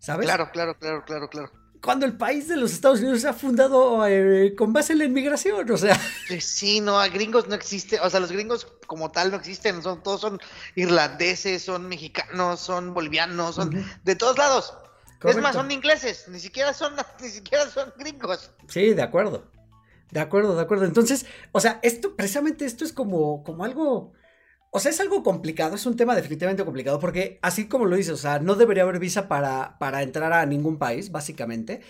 [0.01, 0.27] ¿sabes?
[0.27, 4.07] Claro, claro, claro, claro, claro cuando el país de los Estados Unidos se ha fundado
[4.07, 6.01] eh, con base en la inmigración, o sea.
[6.41, 10.03] Sí, no, a gringos no existe, o sea, los gringos como tal no existen, son
[10.03, 10.41] todos son
[10.75, 14.75] irlandeses, son mexicanos, son bolivianos, son de todos lados.
[15.23, 18.51] Es más, son ingleses, ni siquiera son, ni siquiera son gringos.
[18.69, 19.45] Sí, de acuerdo.
[20.11, 20.85] De acuerdo, de acuerdo.
[20.85, 24.13] Entonces, o sea, esto, precisamente esto es como, como algo.
[24.77, 28.15] O sea, es algo complicado, es un tema definitivamente complicado, porque así como lo dices,
[28.15, 31.81] o sea, no debería haber visa para, para entrar a ningún país, básicamente.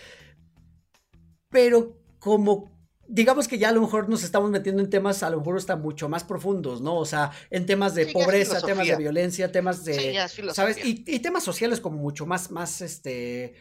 [1.49, 2.74] Pero como
[3.09, 5.76] digamos que ya a lo mejor nos estamos metiendo en temas a lo mejor hasta
[5.76, 6.97] mucho más profundos, ¿no?
[6.97, 10.18] O sea, en temas de pobreza, temas de violencia, temas de,
[10.53, 10.85] ¿sabes?
[10.85, 13.55] Y, y, temas sociales como mucho más, más, este,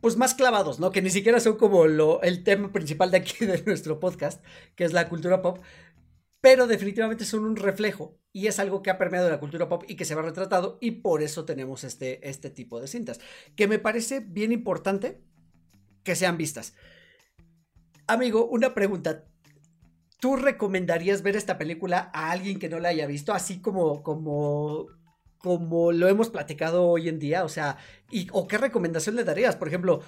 [0.00, 0.92] pues más clavados, ¿no?
[0.92, 4.42] Que ni siquiera son como lo, el tema principal de aquí de nuestro podcast,
[4.76, 5.58] que es la cultura pop,
[6.42, 9.94] pero definitivamente son un reflejo y es algo que ha permeado la cultura pop y
[9.94, 13.20] que se va retratado y por eso tenemos este, este tipo de cintas,
[13.56, 15.22] que me parece bien importante
[16.02, 16.74] que sean vistas.
[18.08, 19.24] Amigo, una pregunta.
[20.18, 23.32] ¿Tú recomendarías ver esta película a alguien que no la haya visto?
[23.32, 24.88] Así como, como,
[25.38, 27.44] como lo hemos platicado hoy en día.
[27.44, 27.76] O sea,
[28.10, 29.56] y, ¿o qué recomendación le darías?
[29.56, 30.00] Por ejemplo,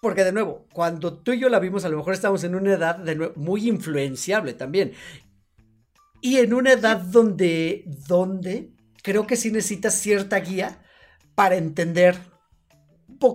[0.00, 2.74] porque de nuevo, cuando tú y yo la vimos, a lo mejor estamos en una
[2.74, 4.92] edad de muy influenciable también.
[6.20, 8.70] Y en una edad donde, donde
[9.02, 10.82] creo que sí necesitas cierta guía
[11.34, 12.18] para entender.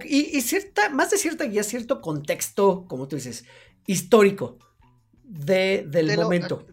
[0.05, 3.45] Y, y cierta, más de cierta guía, cierto contexto, como tú dices,
[3.85, 4.57] histórico
[5.23, 6.65] de, del momento?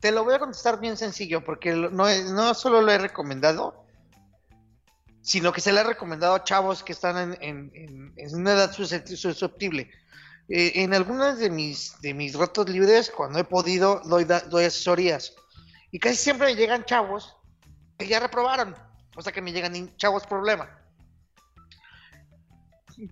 [0.00, 3.84] te lo voy a contestar bien sencillo, porque no, no solo lo he recomendado,
[5.20, 9.90] sino que se le ha recomendado a chavos que están en, en, una edad susceptible.
[10.48, 15.34] Eh, en algunas de mis, de mis ratos libres, cuando he podido, doy, doy asesorías.
[15.90, 17.36] Y casi siempre llegan chavos
[17.98, 18.74] que ya reprobaron.
[19.16, 20.78] O sea que me llegan chavos problema.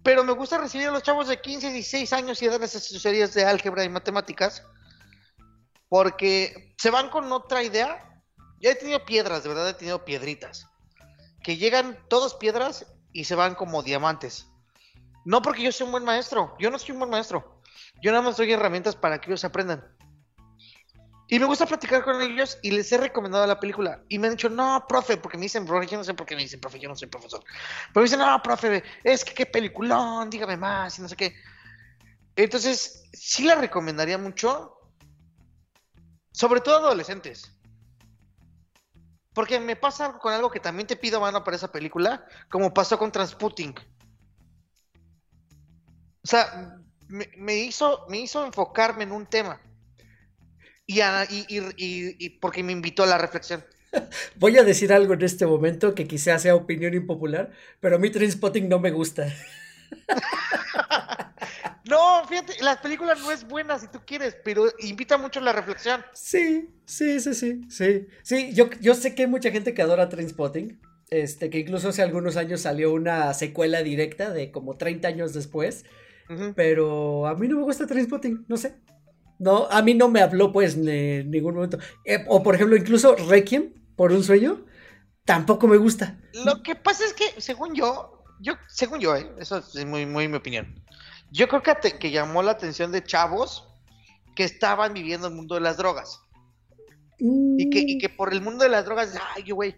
[0.03, 3.45] Pero me gusta recibir a los chavos de 15, 16 años y darles asesorías de
[3.45, 4.63] álgebra y matemáticas.
[5.89, 8.05] Porque se van con otra idea.
[8.61, 10.67] Ya he tenido piedras, de verdad he tenido piedritas.
[11.43, 14.47] Que llegan todos piedras y se van como diamantes.
[15.25, 16.57] No porque yo sea un buen maestro.
[16.59, 17.61] Yo no soy un buen maestro.
[18.03, 19.98] Yo nada más doy herramientas para que ellos aprendan.
[21.31, 24.03] Y me gusta platicar con ellos y les he recomendado la película.
[24.09, 26.35] Y me han dicho, no, profe, porque me dicen, profe, yo no sé por qué
[26.35, 27.45] me dicen, profe, yo no soy profesor.
[27.93, 31.35] Pero me dicen, no, profe, es que qué peliculón, dígame más y no sé qué.
[32.35, 34.81] Entonces, sí la recomendaría mucho,
[36.33, 37.53] sobre todo a adolescentes.
[39.35, 42.99] Porque me pasa con algo que también te pido mano para esa película, como pasó
[42.99, 43.75] con Transputing.
[46.25, 49.61] O sea, me, hizo, me hizo enfocarme en un tema
[50.89, 53.65] y, porque me invitó a la reflexión.
[54.37, 58.11] Voy a decir algo en este momento que quizás sea opinión impopular, pero a mí
[58.11, 59.27] Trainspotting no me gusta.
[61.85, 65.53] no, fíjate, la película no es buena si tú quieres, pero invita mucho a la
[65.53, 66.03] reflexión.
[66.15, 68.07] Sí, sí, sí, sí, sí.
[68.23, 70.81] Sí, yo, yo sé que hay mucha gente que adora Trainspotting,
[71.11, 75.85] este, que incluso hace algunos años salió una secuela directa de como 30 años después,
[76.55, 78.75] pero a mí no me gusta Trainspotting, no sé.
[79.39, 81.79] No, a mí no me habló pues en ningún momento.
[82.05, 84.65] Eh, o por ejemplo, incluso Requiem por un sueño,
[85.25, 86.19] tampoco me gusta.
[86.45, 90.29] Lo que pasa es que, según yo, yo, según yo, eh, eso es muy, muy
[90.29, 90.75] mi opinión.
[91.31, 93.69] Yo creo que, que llamó la atención de chavos
[94.35, 96.21] que estaban viviendo el mundo de las drogas.
[97.19, 99.77] Y, que, y que por el mundo de las drogas, ay, güey.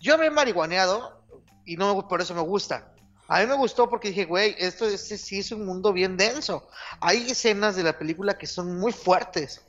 [0.00, 1.24] Yo me he marihuaneado
[1.64, 2.92] y no por eso me gusta.
[3.28, 6.66] A mí me gustó porque dije, güey, esto este sí es un mundo bien denso.
[7.00, 9.60] Hay escenas de la película que son muy fuertes.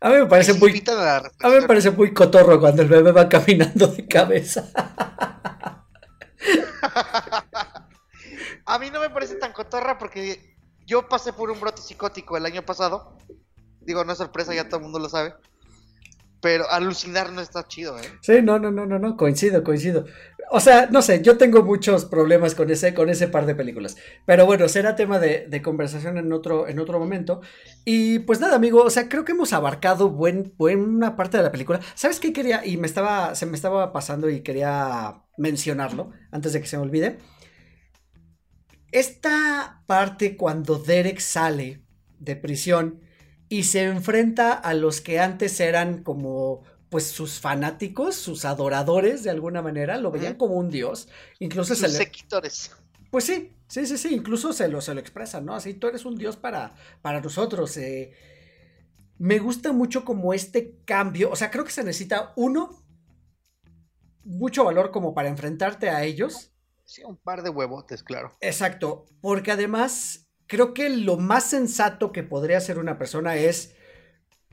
[0.00, 0.82] A mí me parece muy.
[0.88, 4.68] A, mí me parece muy cotorro cuando el bebé va caminando de cabeza.
[8.66, 12.46] a mí no me parece tan cotorra porque yo pasé por un brote psicótico el
[12.46, 13.16] año pasado.
[13.80, 15.34] Digo, no es sorpresa, ya todo el mundo lo sabe.
[16.40, 18.18] Pero alucinar no está chido, ¿eh?
[18.22, 20.06] Sí, no, no, no, no, no, coincido, coincido.
[20.52, 23.96] O sea, no sé, yo tengo muchos problemas con ese, con ese par de películas.
[24.26, 27.40] Pero bueno, será tema de, conversación en otro, en otro momento.
[27.84, 31.52] Y pues nada, amigo, o sea, creo que hemos abarcado buen, buena parte de la
[31.52, 31.78] película.
[31.94, 32.66] ¿Sabes qué quería?
[32.66, 36.82] Y me estaba, se me estaba pasando y quería mencionarlo antes de que se me
[36.82, 37.18] olvide.
[38.90, 41.84] Esta parte cuando Derek sale
[42.18, 43.00] de prisión
[43.48, 49.30] y se enfrenta a los que antes eran como pues sus fanáticos, sus adoradores de
[49.30, 51.08] alguna manera, lo veían como un dios.
[51.38, 52.72] Incluso sus seguidores.
[53.10, 55.54] Pues sí, sí, sí, sí, incluso se lo, se lo expresan, ¿no?
[55.54, 57.76] Así tú eres un dios para, para nosotros.
[57.76, 58.12] Eh.
[59.18, 62.82] Me gusta mucho como este cambio, o sea, creo que se necesita uno,
[64.24, 66.52] mucho valor como para enfrentarte a ellos.
[66.84, 68.36] Sí, un par de huevotes, claro.
[68.40, 73.76] Exacto, porque además creo que lo más sensato que podría hacer una persona es,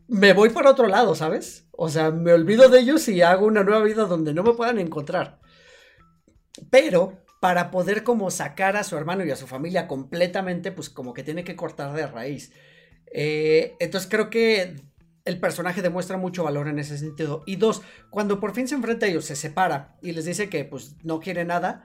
[0.07, 1.67] me voy para otro lado, ¿sabes?
[1.71, 4.79] O sea, me olvido de ellos y hago una nueva vida donde no me puedan
[4.79, 5.39] encontrar.
[6.69, 11.13] Pero, para poder como sacar a su hermano y a su familia completamente, pues como
[11.13, 12.51] que tiene que cortar de raíz.
[13.13, 14.75] Eh, entonces creo que
[15.25, 17.43] el personaje demuestra mucho valor en ese sentido.
[17.45, 20.63] Y dos, cuando por fin se enfrenta a ellos, se separa y les dice que
[20.63, 21.83] pues no quiere nada.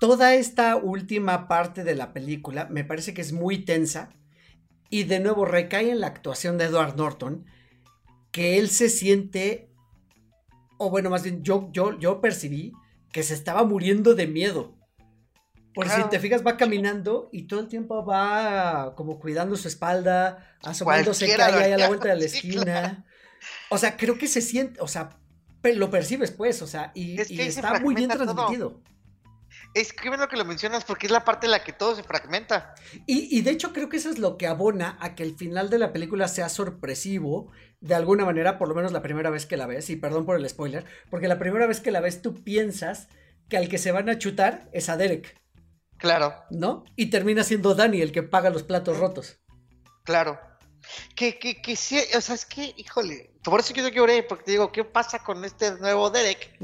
[0.00, 4.10] Toda esta última parte de la película me parece que es muy tensa
[4.90, 7.46] y de nuevo recae en la actuación de Edward Norton,
[8.30, 9.70] que él se siente,
[10.78, 12.72] o bueno, más bien yo, yo, yo percibí
[13.12, 14.76] que se estaba muriendo de miedo.
[15.74, 20.56] Por si te fijas, va caminando y todo el tiempo va como cuidando su espalda,
[20.62, 23.04] asomándose que hay ahí a la vuelta de la esquina.
[23.70, 25.18] O sea, creo que se siente, o sea,
[25.62, 28.80] lo percibes pues, o sea, y, está muy bien transmitido.
[29.74, 32.04] Es que bueno que lo mencionas porque es la parte en la que todo se
[32.04, 32.74] fragmenta.
[33.06, 35.68] Y, y, de hecho creo que eso es lo que abona a que el final
[35.68, 37.50] de la película sea sorpresivo,
[37.80, 40.36] de alguna manera, por lo menos la primera vez que la ves, y perdón por
[40.36, 43.08] el spoiler, porque la primera vez que la ves tú piensas
[43.48, 45.40] que al que se van a chutar es a Derek.
[45.98, 46.34] Claro.
[46.50, 46.84] ¿No?
[46.96, 49.40] Y termina siendo Dani el que paga los platos rotos.
[50.04, 50.38] Claro.
[51.14, 54.50] Que, que, que sí, o sea, es que, híjole, por eso yo lloré, porque te
[54.52, 56.56] digo, ¿qué pasa con este nuevo Derek?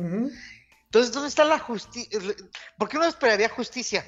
[0.91, 2.19] Entonces, ¿dónde está la justicia?
[2.77, 4.05] ¿Por qué uno esperaría justicia?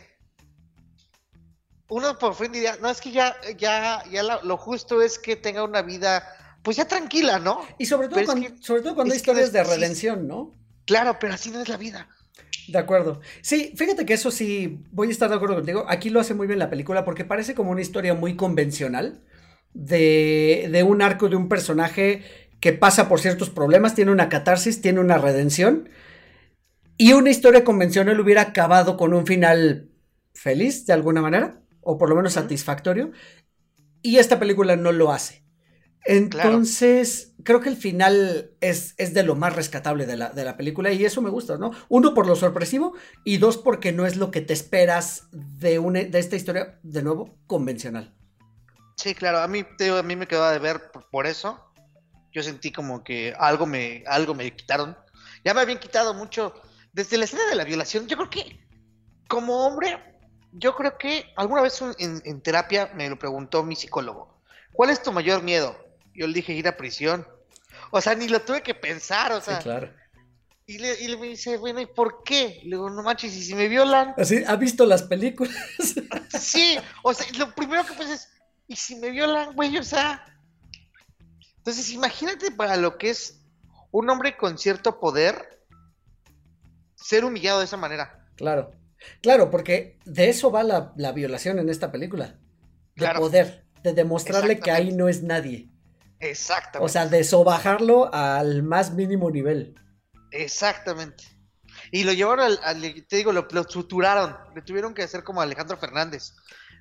[1.89, 5.63] Uno por fin diría, no, es que ya, ya, ya lo justo es que tenga
[5.63, 6.27] una vida,
[6.65, 7.61] pues ya tranquila, ¿no?
[7.79, 10.57] Y sobre todo, cuando, sobre todo cuando hay historias de redención, ¿no?
[10.85, 12.09] Claro, pero así no es la vida.
[12.67, 13.21] De acuerdo.
[13.43, 15.85] Sí, fíjate que eso sí, voy a estar de acuerdo contigo.
[15.89, 19.23] Aquí lo hace muy bien la película porque parece como una historia muy convencional
[19.73, 22.25] de, de un arco de un personaje
[22.59, 25.89] que pasa por ciertos problemas, tiene una catarsis, tiene una redención.
[27.03, 29.91] Y una historia convencional hubiera acabado con un final
[30.35, 33.11] feliz, de alguna manera, o por lo menos satisfactorio.
[34.03, 35.45] Y esta película no lo hace.
[36.05, 40.57] Entonces, creo que el final es, es, de lo más rescatable de la, de la,
[40.57, 41.73] película y eso me gusta, ¿no?
[41.89, 42.95] Uno, por lo sorpresivo
[43.25, 47.03] y dos, porque no es lo que te esperas de, una, de esta historia, de
[47.03, 48.15] nuevo, convencional.
[48.97, 50.81] Sí, claro, a mí, te, a mí me quedaba de ver
[51.11, 51.59] por eso.
[52.31, 54.97] Yo sentí como que algo me, algo me quitaron.
[55.45, 56.55] Ya me habían quitado mucho.
[56.93, 58.67] Desde la escena de la violación, yo creo que
[59.29, 59.99] como hombre,
[60.53, 64.43] yo creo que alguna vez en, en terapia me lo preguntó mi psicólogo.
[64.73, 65.77] ¿Cuál es tu mayor miedo?
[66.15, 67.27] Yo le dije ir a prisión.
[67.91, 69.57] O sea, ni lo tuve que pensar, o sea.
[69.59, 69.93] Sí, claro.
[70.67, 72.61] Y le, y le me dice, bueno, ¿y por qué?
[72.63, 74.15] Le digo, no manches, ¿y si me violan?
[74.17, 75.55] Así, ¿ha visto las películas?
[76.39, 78.29] sí, o sea, lo primero que pensé es,
[78.69, 79.77] ¿y si me violan, güey?
[79.77, 80.25] O sea.
[81.59, 83.41] Entonces, imagínate para lo que es
[83.91, 85.62] un hombre con cierto poder
[87.03, 88.27] ser humillado de esa manera.
[88.37, 88.73] Claro.
[89.21, 92.39] Claro, porque de eso va la, la violación en esta película.
[92.95, 95.69] De poder, de demostrarle que ahí no es nadie.
[96.21, 96.85] Exactamente.
[96.85, 99.75] O sea, de sobajarlo al más mínimo nivel.
[100.31, 101.25] Exactamente.
[101.91, 104.37] Y lo llevaron al, te digo, lo, lo, suturaron.
[104.55, 106.35] Le tuvieron que hacer como Alejandro Fernández.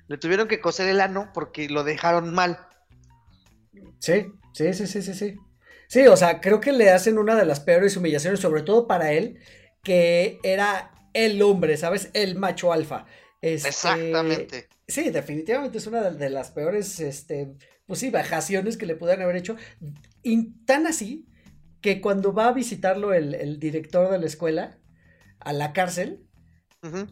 [0.06, 2.66] Le tuvieron que coser el ano porque lo dejaron mal.
[3.98, 5.36] Sí, sí, sí, sí, sí, sí.
[5.88, 9.12] Sí, o sea, creo que le hacen una de las peores humillaciones, sobre todo para
[9.12, 9.40] él,
[9.82, 12.10] que era el hombre, ¿sabes?
[12.14, 13.06] El macho alfa.
[13.40, 14.68] Este, Exactamente.
[14.86, 17.54] Sí, definitivamente es una de, las peores, este,
[17.86, 19.56] pues sí, bajaciones que le pudieran haber hecho.
[20.22, 21.26] Y tan así
[21.80, 24.78] que cuando va a visitarlo el, director de la escuela
[25.40, 26.26] a la cárcel,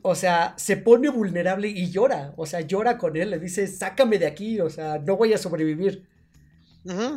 [0.03, 4.19] o sea, se pone vulnerable y llora, o sea, llora con él, le dice, sácame
[4.19, 6.09] de aquí, o sea, no voy a sobrevivir.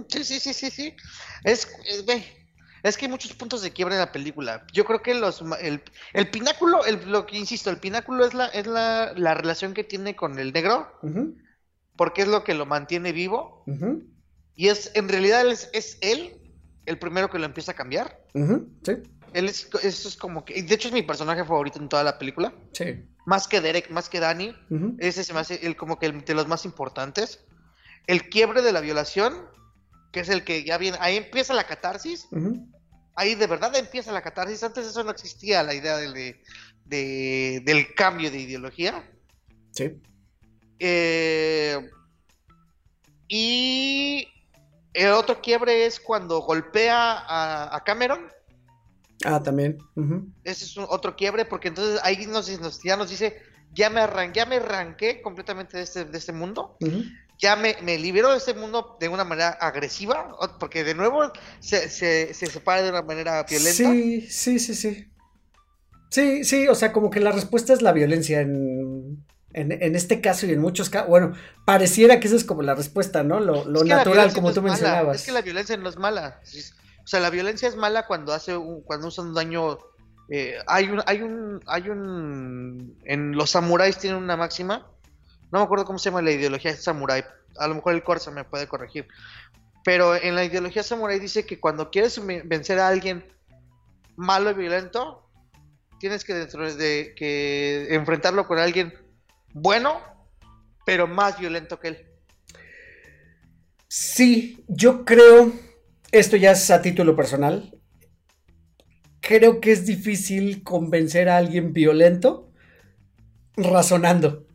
[0.08, 0.96] Sí, sí, sí, sí, sí.
[1.44, 2.06] Es, es,
[2.84, 4.66] es que hay muchos puntos de quiebra en la película.
[4.74, 5.82] Yo creo que los, el,
[6.14, 9.84] el pináculo, el, lo que insisto, el pináculo es la, es la, la relación que
[9.84, 10.92] tiene con el negro,
[11.96, 13.64] porque es lo que lo mantiene vivo.
[14.56, 16.36] Y es, en realidad, es, es, él
[16.86, 18.20] el primero que lo empieza a cambiar.
[18.34, 18.94] Sí.
[19.34, 22.20] Él es, eso es como que, de hecho es mi personaje favorito en toda la
[22.20, 22.54] película.
[22.74, 23.06] Sí.
[23.26, 24.54] Más que Derek, más que Danny.
[25.00, 27.46] Ese se me hace el, como que el, de los más importantes.
[28.06, 29.34] El quiebre de la violación,
[30.14, 32.28] que es el que ya viene, ahí empieza la catarsis.
[33.16, 34.64] Ahí de verdad empieza la catarsis.
[34.64, 36.40] Antes eso no existía, la idea de,
[36.86, 39.04] de, del cambio de ideología.
[39.72, 40.00] Sí.
[40.80, 41.90] Eh,
[43.28, 44.28] y
[44.94, 48.28] el otro quiebre es cuando golpea a, a Cameron.
[49.26, 49.80] Ah, también.
[50.44, 53.42] Ese es un otro quiebre, porque entonces ahí nos, nos, ya nos dice,
[53.72, 56.78] ya me, arran, ya me arranqué completamente de este, de este mundo.
[57.40, 61.90] Ya me, me libero de este mundo de una manera agresiva, porque de nuevo se,
[61.90, 63.74] se, se separa de una manera violenta.
[63.74, 65.08] Sí, sí, sí, sí.
[66.10, 70.22] Sí, sí, o sea, como que la respuesta es la violencia en, en, en, este
[70.22, 71.34] caso y en muchos casos, bueno,
[71.66, 73.40] pareciera que esa es como la respuesta, ¿no?
[73.40, 75.18] Lo, lo natural, como no tú mencionabas.
[75.18, 76.40] Es que la violencia no es mala.
[77.04, 79.80] O sea, la violencia es mala cuando hace un, cuando usa un daño
[80.30, 84.88] Eh, hay un, hay un, hay un, en los samuráis tienen una máxima,
[85.54, 87.24] no me acuerdo cómo se llama la ideología de samurái,
[87.58, 89.08] a lo mejor el Corsa me puede corregir,
[89.86, 93.24] pero en la ideología samurái dice que cuando quieres vencer a alguien
[94.16, 95.30] malo y violento,
[96.00, 98.96] tienes que enfrentarlo con alguien
[99.54, 100.02] bueno,
[100.88, 102.08] pero más violento que él.
[103.88, 105.54] Sí, yo creo,
[106.12, 107.80] esto ya es a título personal,
[109.22, 112.52] creo que es difícil convencer a alguien violento
[113.56, 114.48] razonando.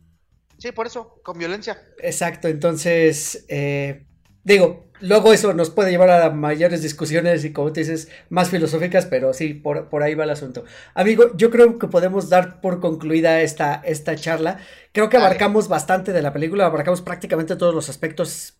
[0.59, 1.81] Sí, por eso, con violencia.
[1.99, 4.05] Exacto, entonces, eh,
[4.43, 9.05] digo, luego eso nos puede llevar a mayores discusiones y como te dices, más filosóficas,
[9.05, 10.65] pero sí, por, por ahí va el asunto.
[10.93, 14.59] Amigo, yo creo que podemos dar por concluida esta, esta charla.
[14.91, 18.59] Creo que abarcamos bastante de la película, abarcamos prácticamente todos los aspectos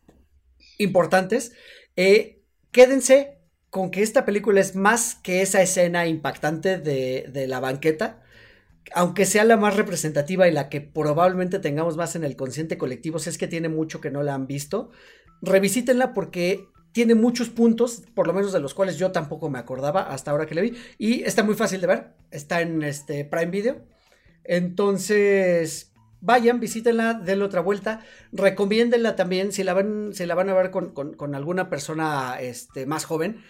[0.78, 1.54] importantes.
[1.96, 3.40] Eh, quédense
[3.70, 8.24] con que esta película es más que esa escena impactante de, la banqueta,
[8.94, 13.20] aunque sea la más representativa y la que probablemente tengamos más en el consciente colectivo,
[13.20, 14.92] si es que tiene mucho que no la han visto,
[15.42, 20.02] revisítenla porque tiene muchos puntos, por lo menos de los cuales yo tampoco me acordaba
[20.02, 23.52] hasta ahora que la vi, y está muy fácil de ver, está en este Prime
[23.52, 23.86] Video.
[24.44, 30.54] Entonces, vayan, visítenla, denle otra vuelta, recomiéndenla también si la van, si la van a
[30.54, 33.44] ver con, alguna persona este, más joven.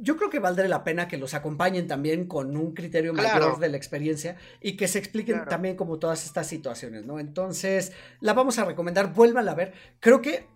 [0.00, 3.68] Yo creo que valdrá la pena que los acompañen también con un criterio mayor de
[3.68, 7.18] la experiencia y que se expliquen también como todas estas situaciones, ¿no?
[7.18, 9.72] Entonces, la vamos a recomendar, vuélvanla a ver.
[10.00, 10.46] Creo que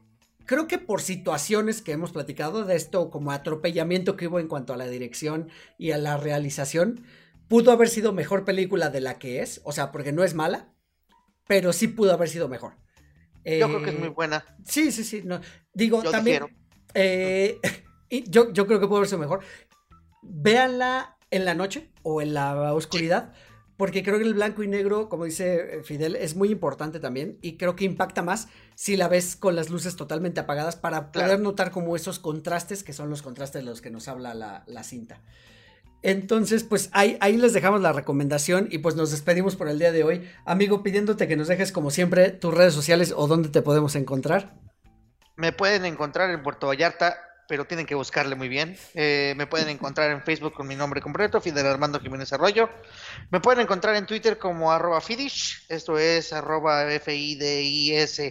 [0.47, 4.73] creo que por situaciones que hemos platicado de esto, como atropellamiento que hubo en cuanto
[4.73, 7.05] a la dirección y a la realización,
[7.49, 10.73] pudo haber sido mejor película de la que es, o sea, porque no es mala,
[11.47, 12.75] pero sí pudo haber sido mejor.
[13.45, 14.45] yo creo que es muy eh, buena.
[14.65, 15.23] Sí, sí, sí.
[15.25, 15.41] No.
[15.73, 16.45] Digo, también.
[16.95, 17.61] Eh,
[18.23, 19.41] yo, yo creo que haber sido mejor.
[20.23, 23.33] Véanla en la noche o en la oscuridad.
[23.77, 27.39] Porque creo que el blanco y negro, como dice eh, Fidel, es muy importante también.
[27.43, 31.41] Y creo que impacta más si la ves con las luces totalmente apagadas para poder
[31.41, 34.85] notar como esos contrastes, que son los contrastes de los que nos habla la, la
[34.85, 35.21] cinta.
[36.03, 39.91] Entonces, pues ahí, ahí les dejamos la recomendación y pues nos despedimos por el día
[39.91, 40.31] de hoy.
[40.45, 44.55] Amigo, pidiéndote que nos dejes como siempre tus redes sociales o dónde te podemos encontrar.
[45.35, 47.17] Me pueden encontrar en Puerto Vallarta,
[47.49, 48.77] pero tienen que buscarle muy bien.
[48.95, 52.69] Eh, me pueden encontrar en Facebook con mi nombre completo, Fidel Armando Jiménez Arroyo.
[53.31, 58.29] Me pueden encontrar en Twitter como arroba Fidish, esto es arroba F-I-D-I-S-H.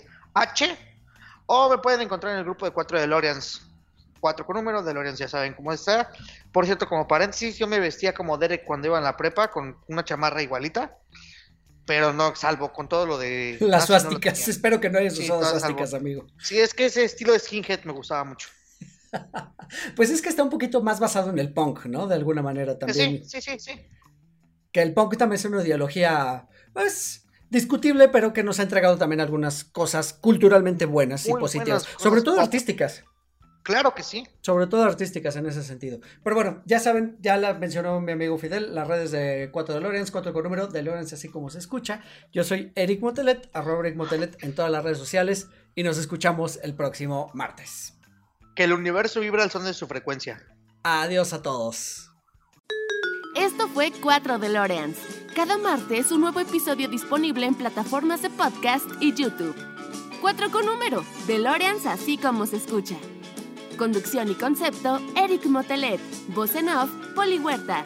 [1.46, 3.70] O me pueden encontrar en el grupo de cuatro de Lorians
[4.24, 6.10] cuatro con números, DeLorean ya saben cómo está.
[6.54, 9.76] Por cierto, como paréntesis, yo me vestía como Derek cuando iba en la prepa, con
[9.90, 10.98] una chamarra igualita.
[11.86, 13.58] Pero no, salvo con todo lo de...
[13.60, 16.26] Las suásticas, espero que no hayas usado suásticas, amigo.
[16.42, 18.48] Sí, es que ese estilo de skinhead me gustaba mucho.
[19.96, 22.08] pues es que está un poquito más basado en el punk, ¿no?
[22.08, 23.24] De alguna manera también.
[23.24, 23.82] Sí, sí, sí, sí.
[24.72, 29.22] Que el punk también es una ideología, pues, discutible, pero que nos ha entregado también
[29.22, 33.04] algunas cosas culturalmente buenas y positivas, sobre todo artísticas.
[33.64, 34.28] Claro que sí.
[34.42, 36.02] Sobre todo artísticas en ese sentido.
[36.22, 39.82] Pero bueno, ya saben, ya la mencionó mi amigo Fidel, las redes de 4 de
[39.82, 42.02] Lorenz, 4 con número de Lorenz, así como se escucha.
[42.34, 46.60] Yo soy Eric Motelet, arroba Eric Motelet en todas las redes sociales y nos escuchamos
[46.62, 47.94] el próximo martes.
[48.56, 50.46] Que el universo vibra al son de su frecuencia.
[50.84, 52.12] Adiós a todos.
[53.36, 54.98] Esto fue 4 de Lorenz.
[55.36, 59.56] Cada martes un nuevo episodio disponible en plataformas de podcast y YouTube.
[60.22, 62.96] 4 con número, de Lorenz así como se escucha.
[63.78, 66.00] Conducción y concepto, Eric Motelet.
[66.30, 67.84] Voz en off, Poli Huerta.